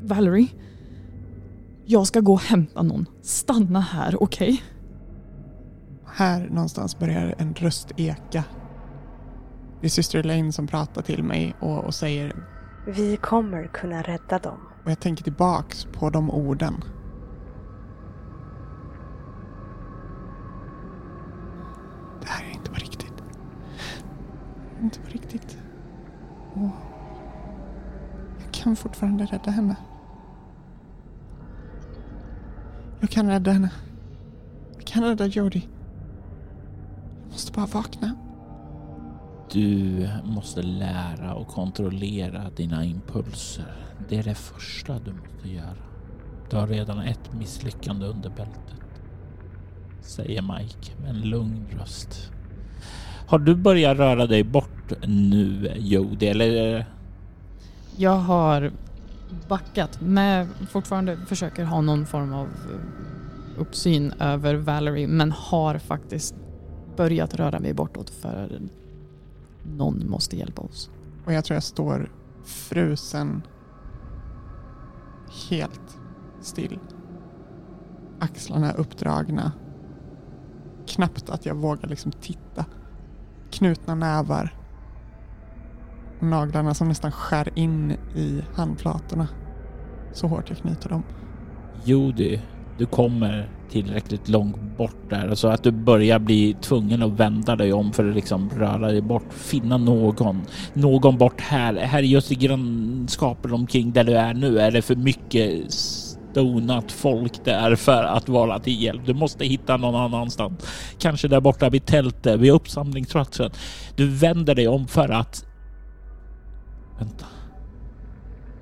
[0.01, 0.47] Valerie.
[1.85, 3.05] Jag ska gå och hämta någon.
[3.21, 4.63] Stanna här, okej?
[6.05, 8.43] Här någonstans börjar en röst eka.
[9.81, 12.35] Det är syster Elaine som pratar till mig och, och säger
[12.87, 14.57] Vi kommer kunna rädda dem.
[14.85, 16.83] och jag tänker tillbaks på de orden.
[22.21, 23.13] Det här är inte på riktigt.
[24.81, 25.57] Inte på riktigt.
[26.53, 26.69] Och
[28.39, 29.75] jag kan fortfarande rädda henne.
[32.99, 33.71] Jag kan rädda henne.
[34.75, 35.67] Jag kan rädda Jodie.
[37.23, 38.15] Jag måste bara vakna.
[39.51, 43.75] du måste lära och kontrollera dina impulser.
[44.09, 45.75] Det är det första du måste göra.
[46.49, 48.75] Du har redan ett misslyckande under bältet.
[50.01, 52.31] Säger Mike med en lugn röst.
[53.29, 56.25] Har du börjat röra dig bort nu, Jody?
[56.25, 56.85] Eller?
[57.97, 58.71] Jag har
[59.47, 66.35] backat med, fortfarande försöker ha någon form av eh, uppsyn över Valerie men har faktiskt
[66.95, 68.61] börjat röra mig bortåt för
[69.63, 70.89] någon måste hjälpa oss.
[71.25, 72.11] Och jag tror jag står
[72.45, 73.41] frusen
[75.49, 75.97] helt
[76.41, 76.79] still.
[78.19, 79.51] Axlarna uppdragna.
[80.87, 82.65] Knappt att jag vågar liksom titta.
[83.51, 84.55] Knutna nävar.
[86.19, 89.27] Och naglarna som nästan skär in i handflatorna.
[90.13, 91.03] Så hårt jag knyter dem.
[91.83, 92.39] Judy,
[92.77, 97.73] du kommer tillräckligt långt bort där så att du börjar bli tvungen att vända dig
[97.73, 100.41] om för att liksom röra dig bort, finna någon,
[100.73, 101.75] någon bort här.
[101.75, 105.73] Här just i grannskapet omkring där du är nu är det för mycket
[106.33, 109.01] Donat folk där för att vara till hjälp.
[109.05, 110.65] Du måste hitta någon annanstans.
[110.99, 113.51] Kanske där borta vid tältet, vid uppsamlingsplatsen.
[113.95, 115.45] Du vänder dig om för att...
[116.99, 117.25] Vänta.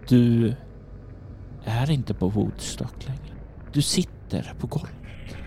[0.08, 0.56] Du
[1.66, 3.36] är inte på Woodstock längre.
[3.74, 5.38] Du sitter på golvet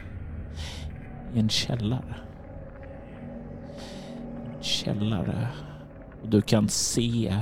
[1.34, 2.16] i en källare.
[4.46, 5.48] En källare.
[6.22, 7.36] Och du kan se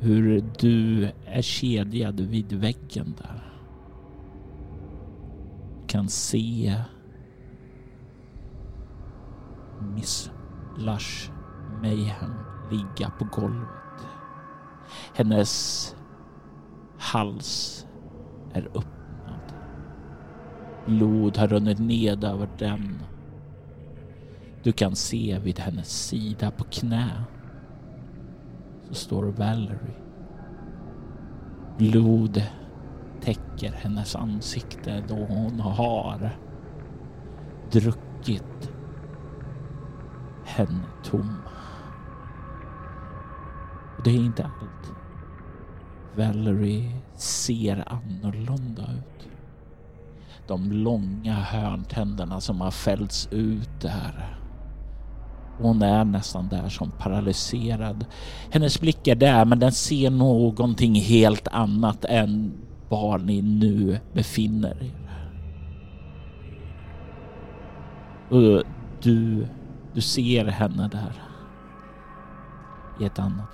[0.00, 3.52] hur du är kedjad vid väggen där.
[5.80, 6.82] Du kan se
[9.94, 10.30] Miss
[10.78, 11.30] Lush
[11.82, 12.34] Mayhem
[12.70, 14.06] ligga på golvet.
[15.14, 15.96] Hennes
[16.98, 17.86] hals
[18.52, 19.54] är öppnad.
[20.86, 22.98] Blod har runnit ned över den.
[24.62, 27.24] Du kan se vid hennes sida på knä
[28.90, 29.94] så står Valerie.
[31.78, 32.42] Blod
[33.20, 36.30] täcker hennes ansikte då hon har
[37.72, 38.72] druckit
[40.44, 41.36] henne tom.
[43.96, 44.92] Och det är inte allt.
[46.16, 49.28] Valerie ser annorlunda ut.
[50.46, 54.39] De långa hörntänderna som har fällts ut där.
[55.62, 58.04] Hon är nästan där som paralyserad.
[58.50, 62.52] Hennes blick är där men den ser någonting helt annat än
[62.88, 65.00] var ni nu befinner er.
[68.30, 68.64] Och
[69.02, 69.46] du,
[69.94, 71.22] du ser henne där.
[73.00, 73.48] I ett annat.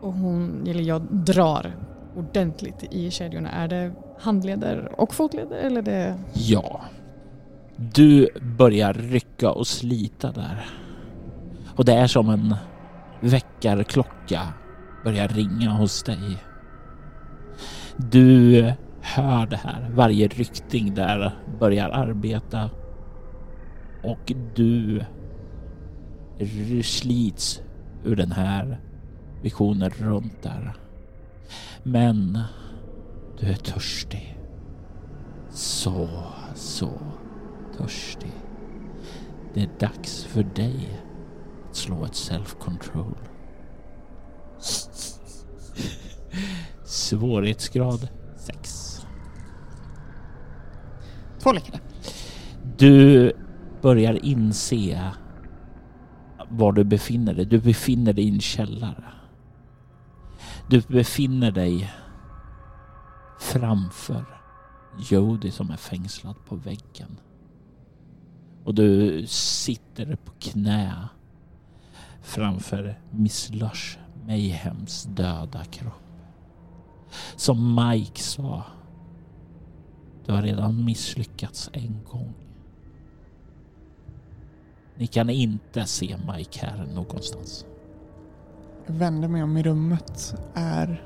[0.00, 1.76] Och hon, eller jag drar
[2.16, 3.50] ordentligt i kedjorna.
[3.50, 6.18] Är det handleder och fotleder eller det...
[6.34, 6.80] Ja.
[7.82, 8.28] Du
[8.58, 10.66] börjar rycka och slita där.
[11.76, 12.54] Och det är som en
[13.20, 14.48] väckarklocka
[15.04, 16.36] börjar ringa hos dig.
[17.96, 19.90] Du hör det här.
[19.94, 22.70] Varje ryckning där börjar arbeta.
[24.02, 25.04] Och du
[26.82, 27.62] slits
[28.04, 28.80] ur den här
[29.42, 30.74] visionen runt där.
[31.82, 32.38] Men
[33.40, 34.38] du är törstig.
[35.50, 36.08] Så,
[36.54, 36.90] så
[37.80, 38.32] törstig.
[39.54, 41.02] Det är dags för dig
[41.70, 43.14] att slå ett self-control.
[46.84, 49.06] Svårighetsgrad 6.
[51.38, 51.80] Två lyckade.
[52.78, 53.32] Du
[53.82, 55.12] börjar inse
[56.48, 57.44] var du befinner dig.
[57.44, 59.04] Du befinner dig i en källare.
[60.68, 61.92] Du befinner dig
[63.38, 64.24] framför
[64.98, 67.16] Jody som är fängslad på väggen.
[68.64, 71.08] Och du sitter på knä
[72.22, 76.02] framför Miss Lush Mayhems döda kropp.
[77.36, 78.64] Som Mike sa,
[80.26, 82.34] du har redan misslyckats en gång.
[84.96, 87.66] Ni kan inte se Mike här någonstans.
[88.86, 90.34] Jag vänder mig om i rummet.
[90.54, 91.04] Är,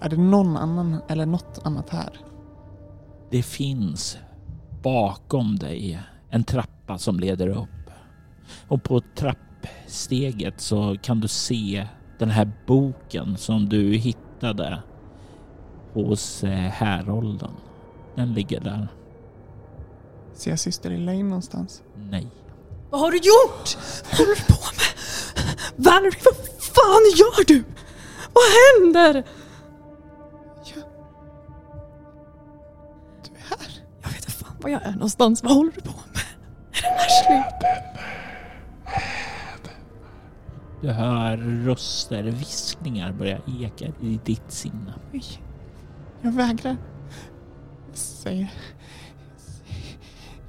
[0.00, 2.18] är det någon annan eller något annat här?
[3.30, 4.18] Det finns
[4.82, 7.68] bakom dig en trappa som leder upp.
[8.68, 11.86] Och på trappsteget så kan du se
[12.18, 14.82] den här boken som du hittade
[15.92, 17.52] hos eh, härolden.
[18.14, 18.88] Den ligger där.
[20.34, 21.82] Ser jag syster Elaine någonstans?
[21.96, 22.26] Nej.
[22.90, 23.76] Vad har du gjort?
[24.10, 24.90] Vad håller du på med?
[25.76, 27.64] Valerie, vad fan gör du?
[28.32, 28.44] Vad
[28.84, 29.24] händer?
[30.64, 30.82] Ja.
[33.24, 33.82] Du är här.
[34.02, 35.42] Jag vet inte fan var jag är någonstans.
[35.42, 36.09] Vad håller du på med?
[36.84, 37.44] Är det?
[40.80, 44.94] Du hör röster, viskningar börja eka i ditt sinne.
[46.22, 46.76] Jag vägrar.
[47.88, 48.50] Jag säger...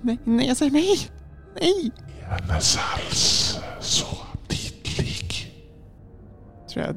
[0.02, 1.10] Nej, nej, jag säger nej!
[1.56, 1.92] Nej!
[2.22, 5.54] Hennes hals så aptitlig.
[6.70, 6.96] Tror jag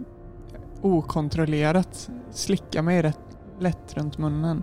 [0.83, 3.19] okontrollerat slickar mig rätt
[3.61, 4.63] lätt runt munnen.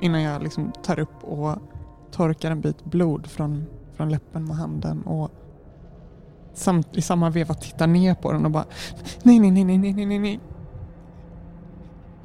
[0.00, 1.58] Innan jag liksom tar upp och
[2.12, 5.30] torkar en bit blod från, från läppen med handen och
[6.54, 8.64] samt, i samma veva tittar ner på den och bara
[9.22, 10.40] nej, nej, nej, nej, nej, nej, nej.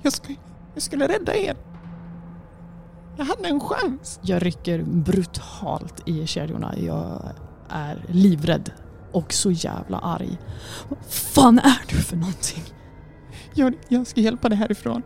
[0.02, 0.34] Jag, ska,
[0.74, 1.58] jag skulle rädda er.
[3.18, 4.20] Jag hade en chans.
[4.22, 6.74] Jag rycker brutalt i kedjorna.
[6.78, 7.22] Jag
[7.70, 8.72] är livrädd
[9.12, 10.38] och så jävla arg.
[10.90, 12.64] Vad fan är du för någonting?
[13.54, 15.02] Jag, jag ska hjälpa dig härifrån.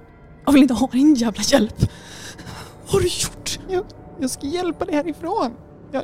[0.45, 1.79] Jag vill inte ha din jävla hjälp.
[2.81, 3.59] Vad har du gjort?
[3.69, 3.83] Jag,
[4.19, 5.51] jag ska hjälpa dig härifrån.
[5.91, 6.03] Jag...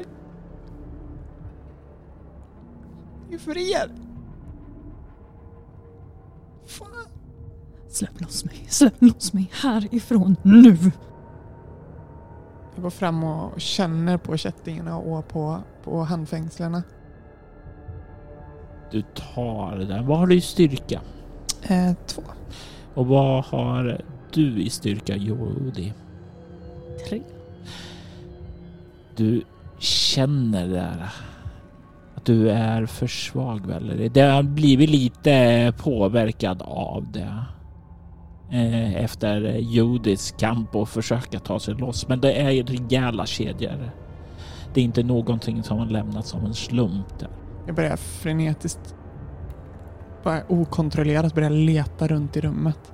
[3.30, 3.92] Det är för er.
[6.66, 7.08] Fan.
[7.88, 8.66] Släpp loss mig.
[8.70, 10.78] Släpp loss mig härifrån nu.
[12.76, 16.84] Jag går fram och känner på kättingarna och på, på handfängslena.
[18.92, 20.04] Du tar där.
[20.04, 21.02] Vad har du i styrka?
[21.64, 22.22] Eh, två.
[22.94, 24.02] Och vad har
[24.32, 25.94] du i styrka, Jodi?
[27.10, 27.22] Tre.
[29.18, 29.44] Du
[29.80, 31.10] känner där
[32.16, 34.10] att du är för svag, Valerie.
[34.10, 37.44] Det har blivit lite påverkad av det.
[38.52, 42.08] Eh, efter Judis kamp och försöka ta sig loss.
[42.08, 43.92] Men det är rejäla kedjor.
[44.74, 47.30] Det är inte någonting som har lämnats av en slump där.
[47.66, 48.96] Jag börjar frenetiskt,
[50.24, 52.94] bara okontrollerat börja leta runt i rummet.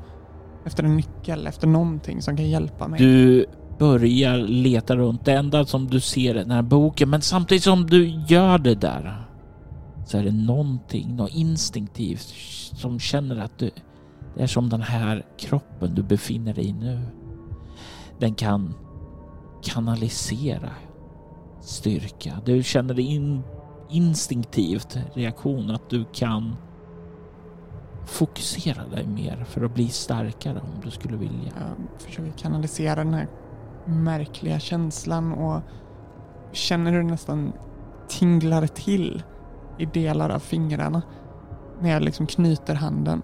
[0.65, 2.99] Efter en nyckel, efter någonting som kan hjälpa mig.
[2.99, 3.45] Du
[3.79, 5.25] börjar leta runt.
[5.25, 8.75] Det enda som du ser är den här boken, men samtidigt som du gör det
[8.75, 9.23] där
[10.05, 12.33] så är det någonting, något instinktivt
[12.75, 13.71] som känner att du,
[14.35, 16.99] det är som den här kroppen du befinner dig i nu.
[18.19, 18.73] Den kan
[19.63, 20.69] kanalisera
[21.61, 22.41] styrka.
[22.45, 23.41] Du känner in
[23.89, 26.55] instinktivt reaktion att du kan
[28.05, 31.51] fokusera dig mer för att bli starkare om du skulle vilja.
[31.55, 33.27] Jag försöker kanalisera den här
[33.85, 35.61] märkliga känslan och
[36.51, 37.53] känner hur det nästan
[38.07, 39.23] tinglar till
[39.77, 41.01] i delar av fingrarna
[41.81, 43.21] när jag liksom knyter handen.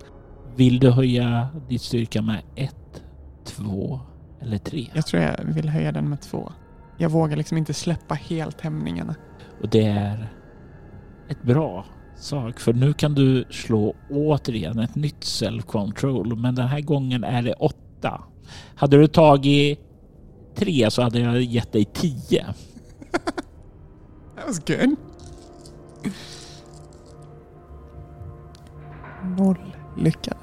[0.55, 3.03] Vill du höja ditt styrka med ett,
[3.45, 3.99] två
[4.41, 4.87] eller tre?
[4.93, 6.51] Jag tror jag vill höja den med två.
[6.97, 9.15] Jag vågar liksom inte släppa helt hämningarna.
[9.61, 10.27] Och det är
[11.29, 11.85] ett bra
[12.15, 17.41] sak för nu kan du slå återigen ett nytt self-control men den här gången är
[17.41, 18.23] det åtta.
[18.75, 19.79] Hade du tagit
[20.59, 22.45] tre så hade jag gett dig tio.
[24.35, 24.95] That was good.
[29.37, 30.37] Noll lyckade.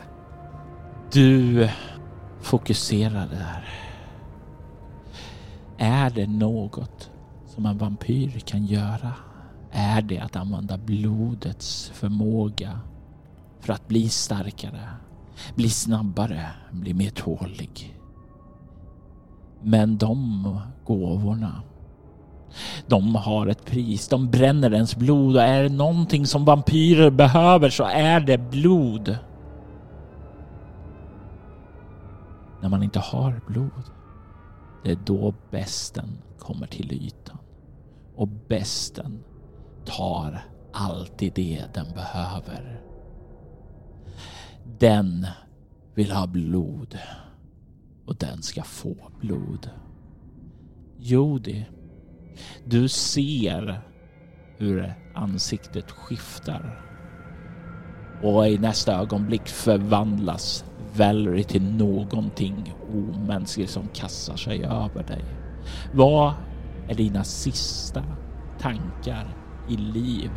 [1.12, 1.68] Du
[2.40, 3.68] fokuserar där.
[5.78, 7.10] Är det något
[7.46, 9.12] som en vampyr kan göra
[9.70, 12.80] är det att använda blodets förmåga
[13.60, 14.88] för att bli starkare,
[15.54, 17.95] bli snabbare, bli mer tålig.
[19.62, 21.62] Men de gåvorna,
[22.86, 24.08] de har ett pris.
[24.08, 29.18] De bränner ens blod och är det någonting som vampyrer behöver så är det blod.
[32.62, 33.84] När man inte har blod,
[34.84, 37.38] det är då besten kommer till ytan.
[38.16, 39.24] Och besten
[39.84, 42.80] tar alltid det den behöver.
[44.78, 45.26] Den
[45.94, 46.98] vill ha blod
[48.06, 49.70] och den ska få blod.
[50.98, 51.66] Jodi,
[52.64, 53.80] du ser
[54.56, 56.82] hur ansiktet skiftar
[58.22, 60.64] och i nästa ögonblick förvandlas
[60.96, 65.24] Valerie till någonting omänskligt som kastar sig över dig.
[65.94, 66.34] Vad
[66.88, 68.04] är dina sista
[68.58, 69.36] tankar
[69.68, 70.30] i liv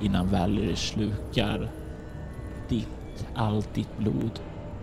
[0.00, 1.70] innan Valerie slukar
[2.68, 4.40] ditt, allt ditt blod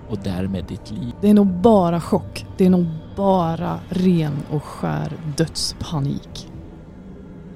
[0.09, 1.13] och därmed ditt liv.
[1.21, 2.45] Det är nog bara chock.
[2.57, 2.85] Det är nog
[3.15, 6.49] bara ren och skär dödspanik.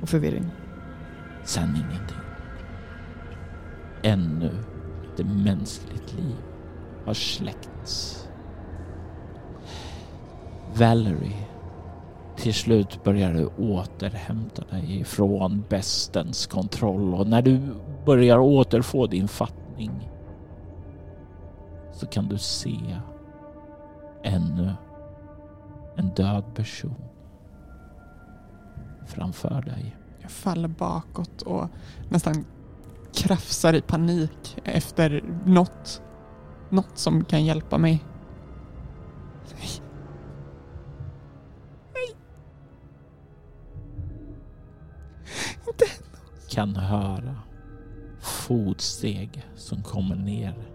[0.02, 0.46] Och förvirring.
[1.44, 2.18] Sen ingenting.
[4.04, 4.52] Ännu
[5.18, 6.36] det mänskligt liv
[7.06, 8.28] har släckts.
[10.74, 11.46] Valerie,
[12.38, 17.62] till slut börjar du återhämta dig från bestens kontroll och när du
[18.06, 20.10] börjar återfå din fattning
[21.96, 23.00] så kan du se
[24.24, 24.74] ännu
[25.96, 26.96] en död person
[29.06, 29.96] framför dig.
[30.22, 31.70] Jag faller bakåt och
[32.10, 32.46] nästan
[33.14, 36.02] krafsar i panik efter något.
[36.70, 38.04] Något som kan hjälpa mig.
[39.54, 39.70] Nej.
[41.94, 42.16] Nej.
[45.68, 45.86] Inte
[46.50, 47.36] Kan höra
[48.20, 50.75] fotsteg som kommer ner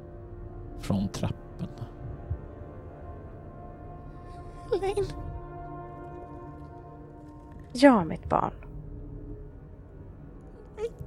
[0.80, 1.86] från trapporna.
[4.74, 5.06] Elaine.
[7.72, 8.52] Ja, mitt barn.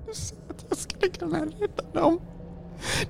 [0.07, 2.19] Du sa att jag skulle kunna rädda dem.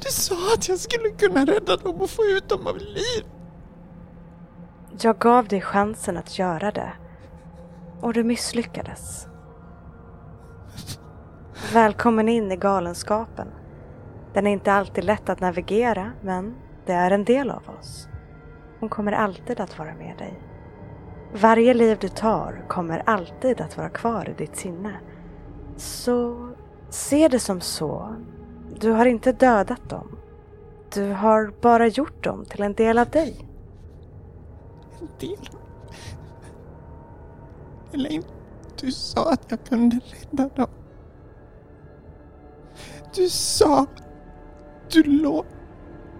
[0.02, 3.26] Du sa att jag skulle kunna rädda dem och få ut dem av liv.
[5.02, 6.94] Jag gav dig chansen att göra det.
[8.02, 9.28] Och du misslyckades.
[11.74, 13.48] Välkommen in i galenskapen.
[14.34, 16.56] Den är inte alltid lätt att navigera, men
[16.86, 18.08] det är en del av oss.
[18.80, 20.40] Hon kommer alltid att vara med dig.
[21.34, 25.00] Varje liv du tar kommer alltid att vara kvar i ditt sinne.
[25.78, 26.50] Så
[26.90, 28.16] se det som så.
[28.80, 30.18] Du har inte dödat dem.
[30.94, 33.50] Du har bara gjort dem till en del av dig.
[35.02, 35.50] En del.
[37.94, 38.24] Elaine,
[38.82, 40.68] du sa att jag kunde rädda dem.
[43.16, 43.86] Du sa...
[44.94, 45.46] Du låg...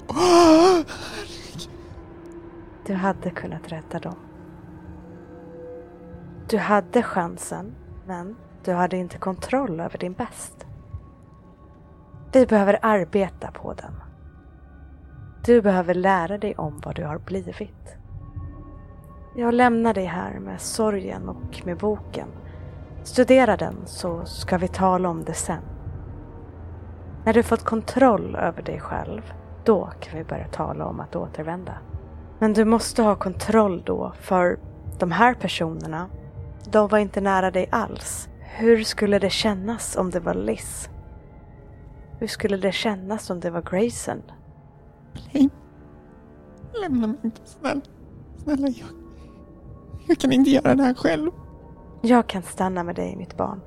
[0.08, 0.80] Åh!
[2.86, 4.16] Du hade kunnat rädda dem.
[6.50, 7.76] Du hade chansen,
[8.08, 10.66] men du hade inte kontroll över din bäst.
[12.32, 13.94] Vi behöver arbeta på den.
[15.46, 17.96] Du behöver lära dig om vad du har blivit.
[19.36, 22.28] Jag lämnar dig här med sorgen och med boken.
[23.04, 25.73] Studera den så ska vi tala om det sen.
[27.26, 31.78] När du fått kontroll över dig själv, då kan vi börja tala om att återvända.
[32.40, 34.60] Men du måste ha kontroll då, för
[35.00, 36.10] de här personerna,
[36.72, 38.30] de var inte nära dig alls.
[38.40, 40.90] Hur skulle det kännas om det var Liz?
[42.20, 44.22] Hur skulle det kännas om det var Grayson?
[46.82, 47.82] Lämna mig inte snälla.
[48.38, 48.88] Snälla, jag...
[50.08, 51.32] Jag kan inte göra det här själv.
[52.02, 53.62] Jag kan stanna med dig mitt barn.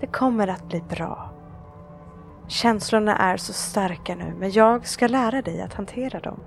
[0.00, 1.23] Det kommer att bli bra.
[2.48, 6.40] Känslorna är så starka nu men jag ska lära dig att hantera dem.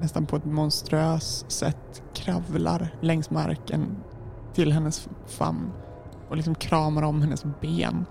[0.00, 3.96] Nästan på ett monströst sätt kravlar längs marken
[4.54, 5.72] till hennes famn
[6.28, 8.06] och liksom kramar om hennes ben.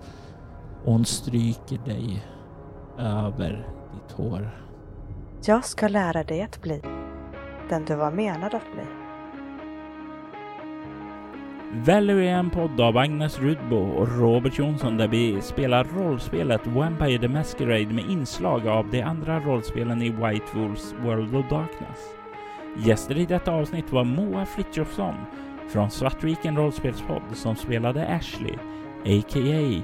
[0.85, 2.25] Och hon stryker dig
[2.97, 4.63] över ditt hår.
[5.45, 6.81] Jag ska lära dig att bli
[7.69, 8.96] den du var menad att bli.
[11.86, 17.19] Valerie är en podd av Agnes Rudbo och Robert Jonsson där vi spelar rollspelet Vampire
[17.19, 21.99] the Masquerade med inslag av de andra rollspelen i White Wolves World of Darkness.
[22.78, 25.15] Gäster i detta avsnitt var Moa Frithiofsson
[25.69, 28.55] från Svartviken rollspelspodd som spelade Ashley,
[29.05, 29.82] a.k.a.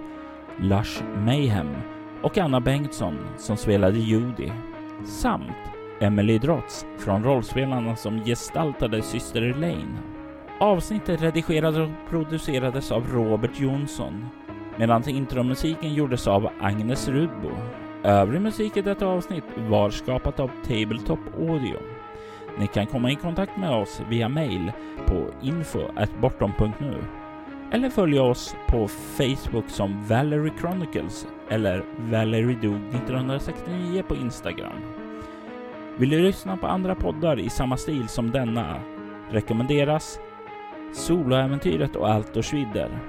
[0.59, 1.75] Lush Mayhem
[2.21, 4.49] och Anna Bengtsson som spelade Judy
[5.05, 5.51] samt
[6.01, 10.12] Emily Drotz från rollspelarna som gestaltade syster Elaine.
[10.63, 14.25] Avsnittet redigerades och producerades av Robert Jonsson
[14.77, 17.49] medan intromusiken gjordes av Agnes Rudbo.
[18.03, 21.77] Övrig musik i detta avsnitt var skapat av Tabletop Audio.
[22.59, 24.71] Ni kan komma i kontakt med oss via mail
[25.05, 27.03] på info.bortom.nu
[27.71, 34.81] eller följa oss på Facebook som Valerie Chronicles eller ValerieDog1969 på Instagram.
[35.97, 38.79] Vill du lyssna på andra poddar i samma stil som denna
[39.29, 40.19] rekommenderas
[40.93, 42.99] Soloäventyret och Altorsvidder.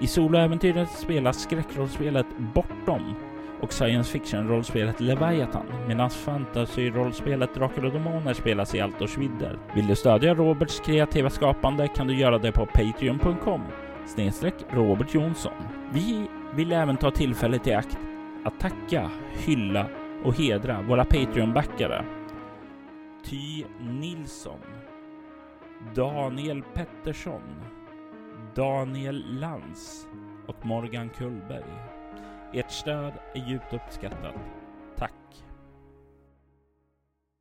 [0.00, 3.14] I Soloäventyret spelas skräckrollspelet Bortom
[3.60, 9.58] och science fiction-rollspelet Leviathan medan fantasy-rollspelet Drakar och Demoner spelas i Altorsvidder.
[9.74, 13.60] Vill du stödja Roberts kreativa skapande kan du göra det på patreon.com
[14.06, 15.52] snedstreck Robert Jonsson.
[15.92, 17.98] Vi vill även ta tillfället i akt
[18.44, 19.86] att tacka, hylla
[20.24, 22.04] och hedra våra Patreon-backare.
[23.24, 24.60] Ty Nilsson
[25.80, 27.62] Daniel Pettersson,
[28.54, 30.06] Daniel Lantz
[30.46, 31.64] och Morgan Kullberg.
[32.52, 34.34] Ert stöd är djupt uppskattat.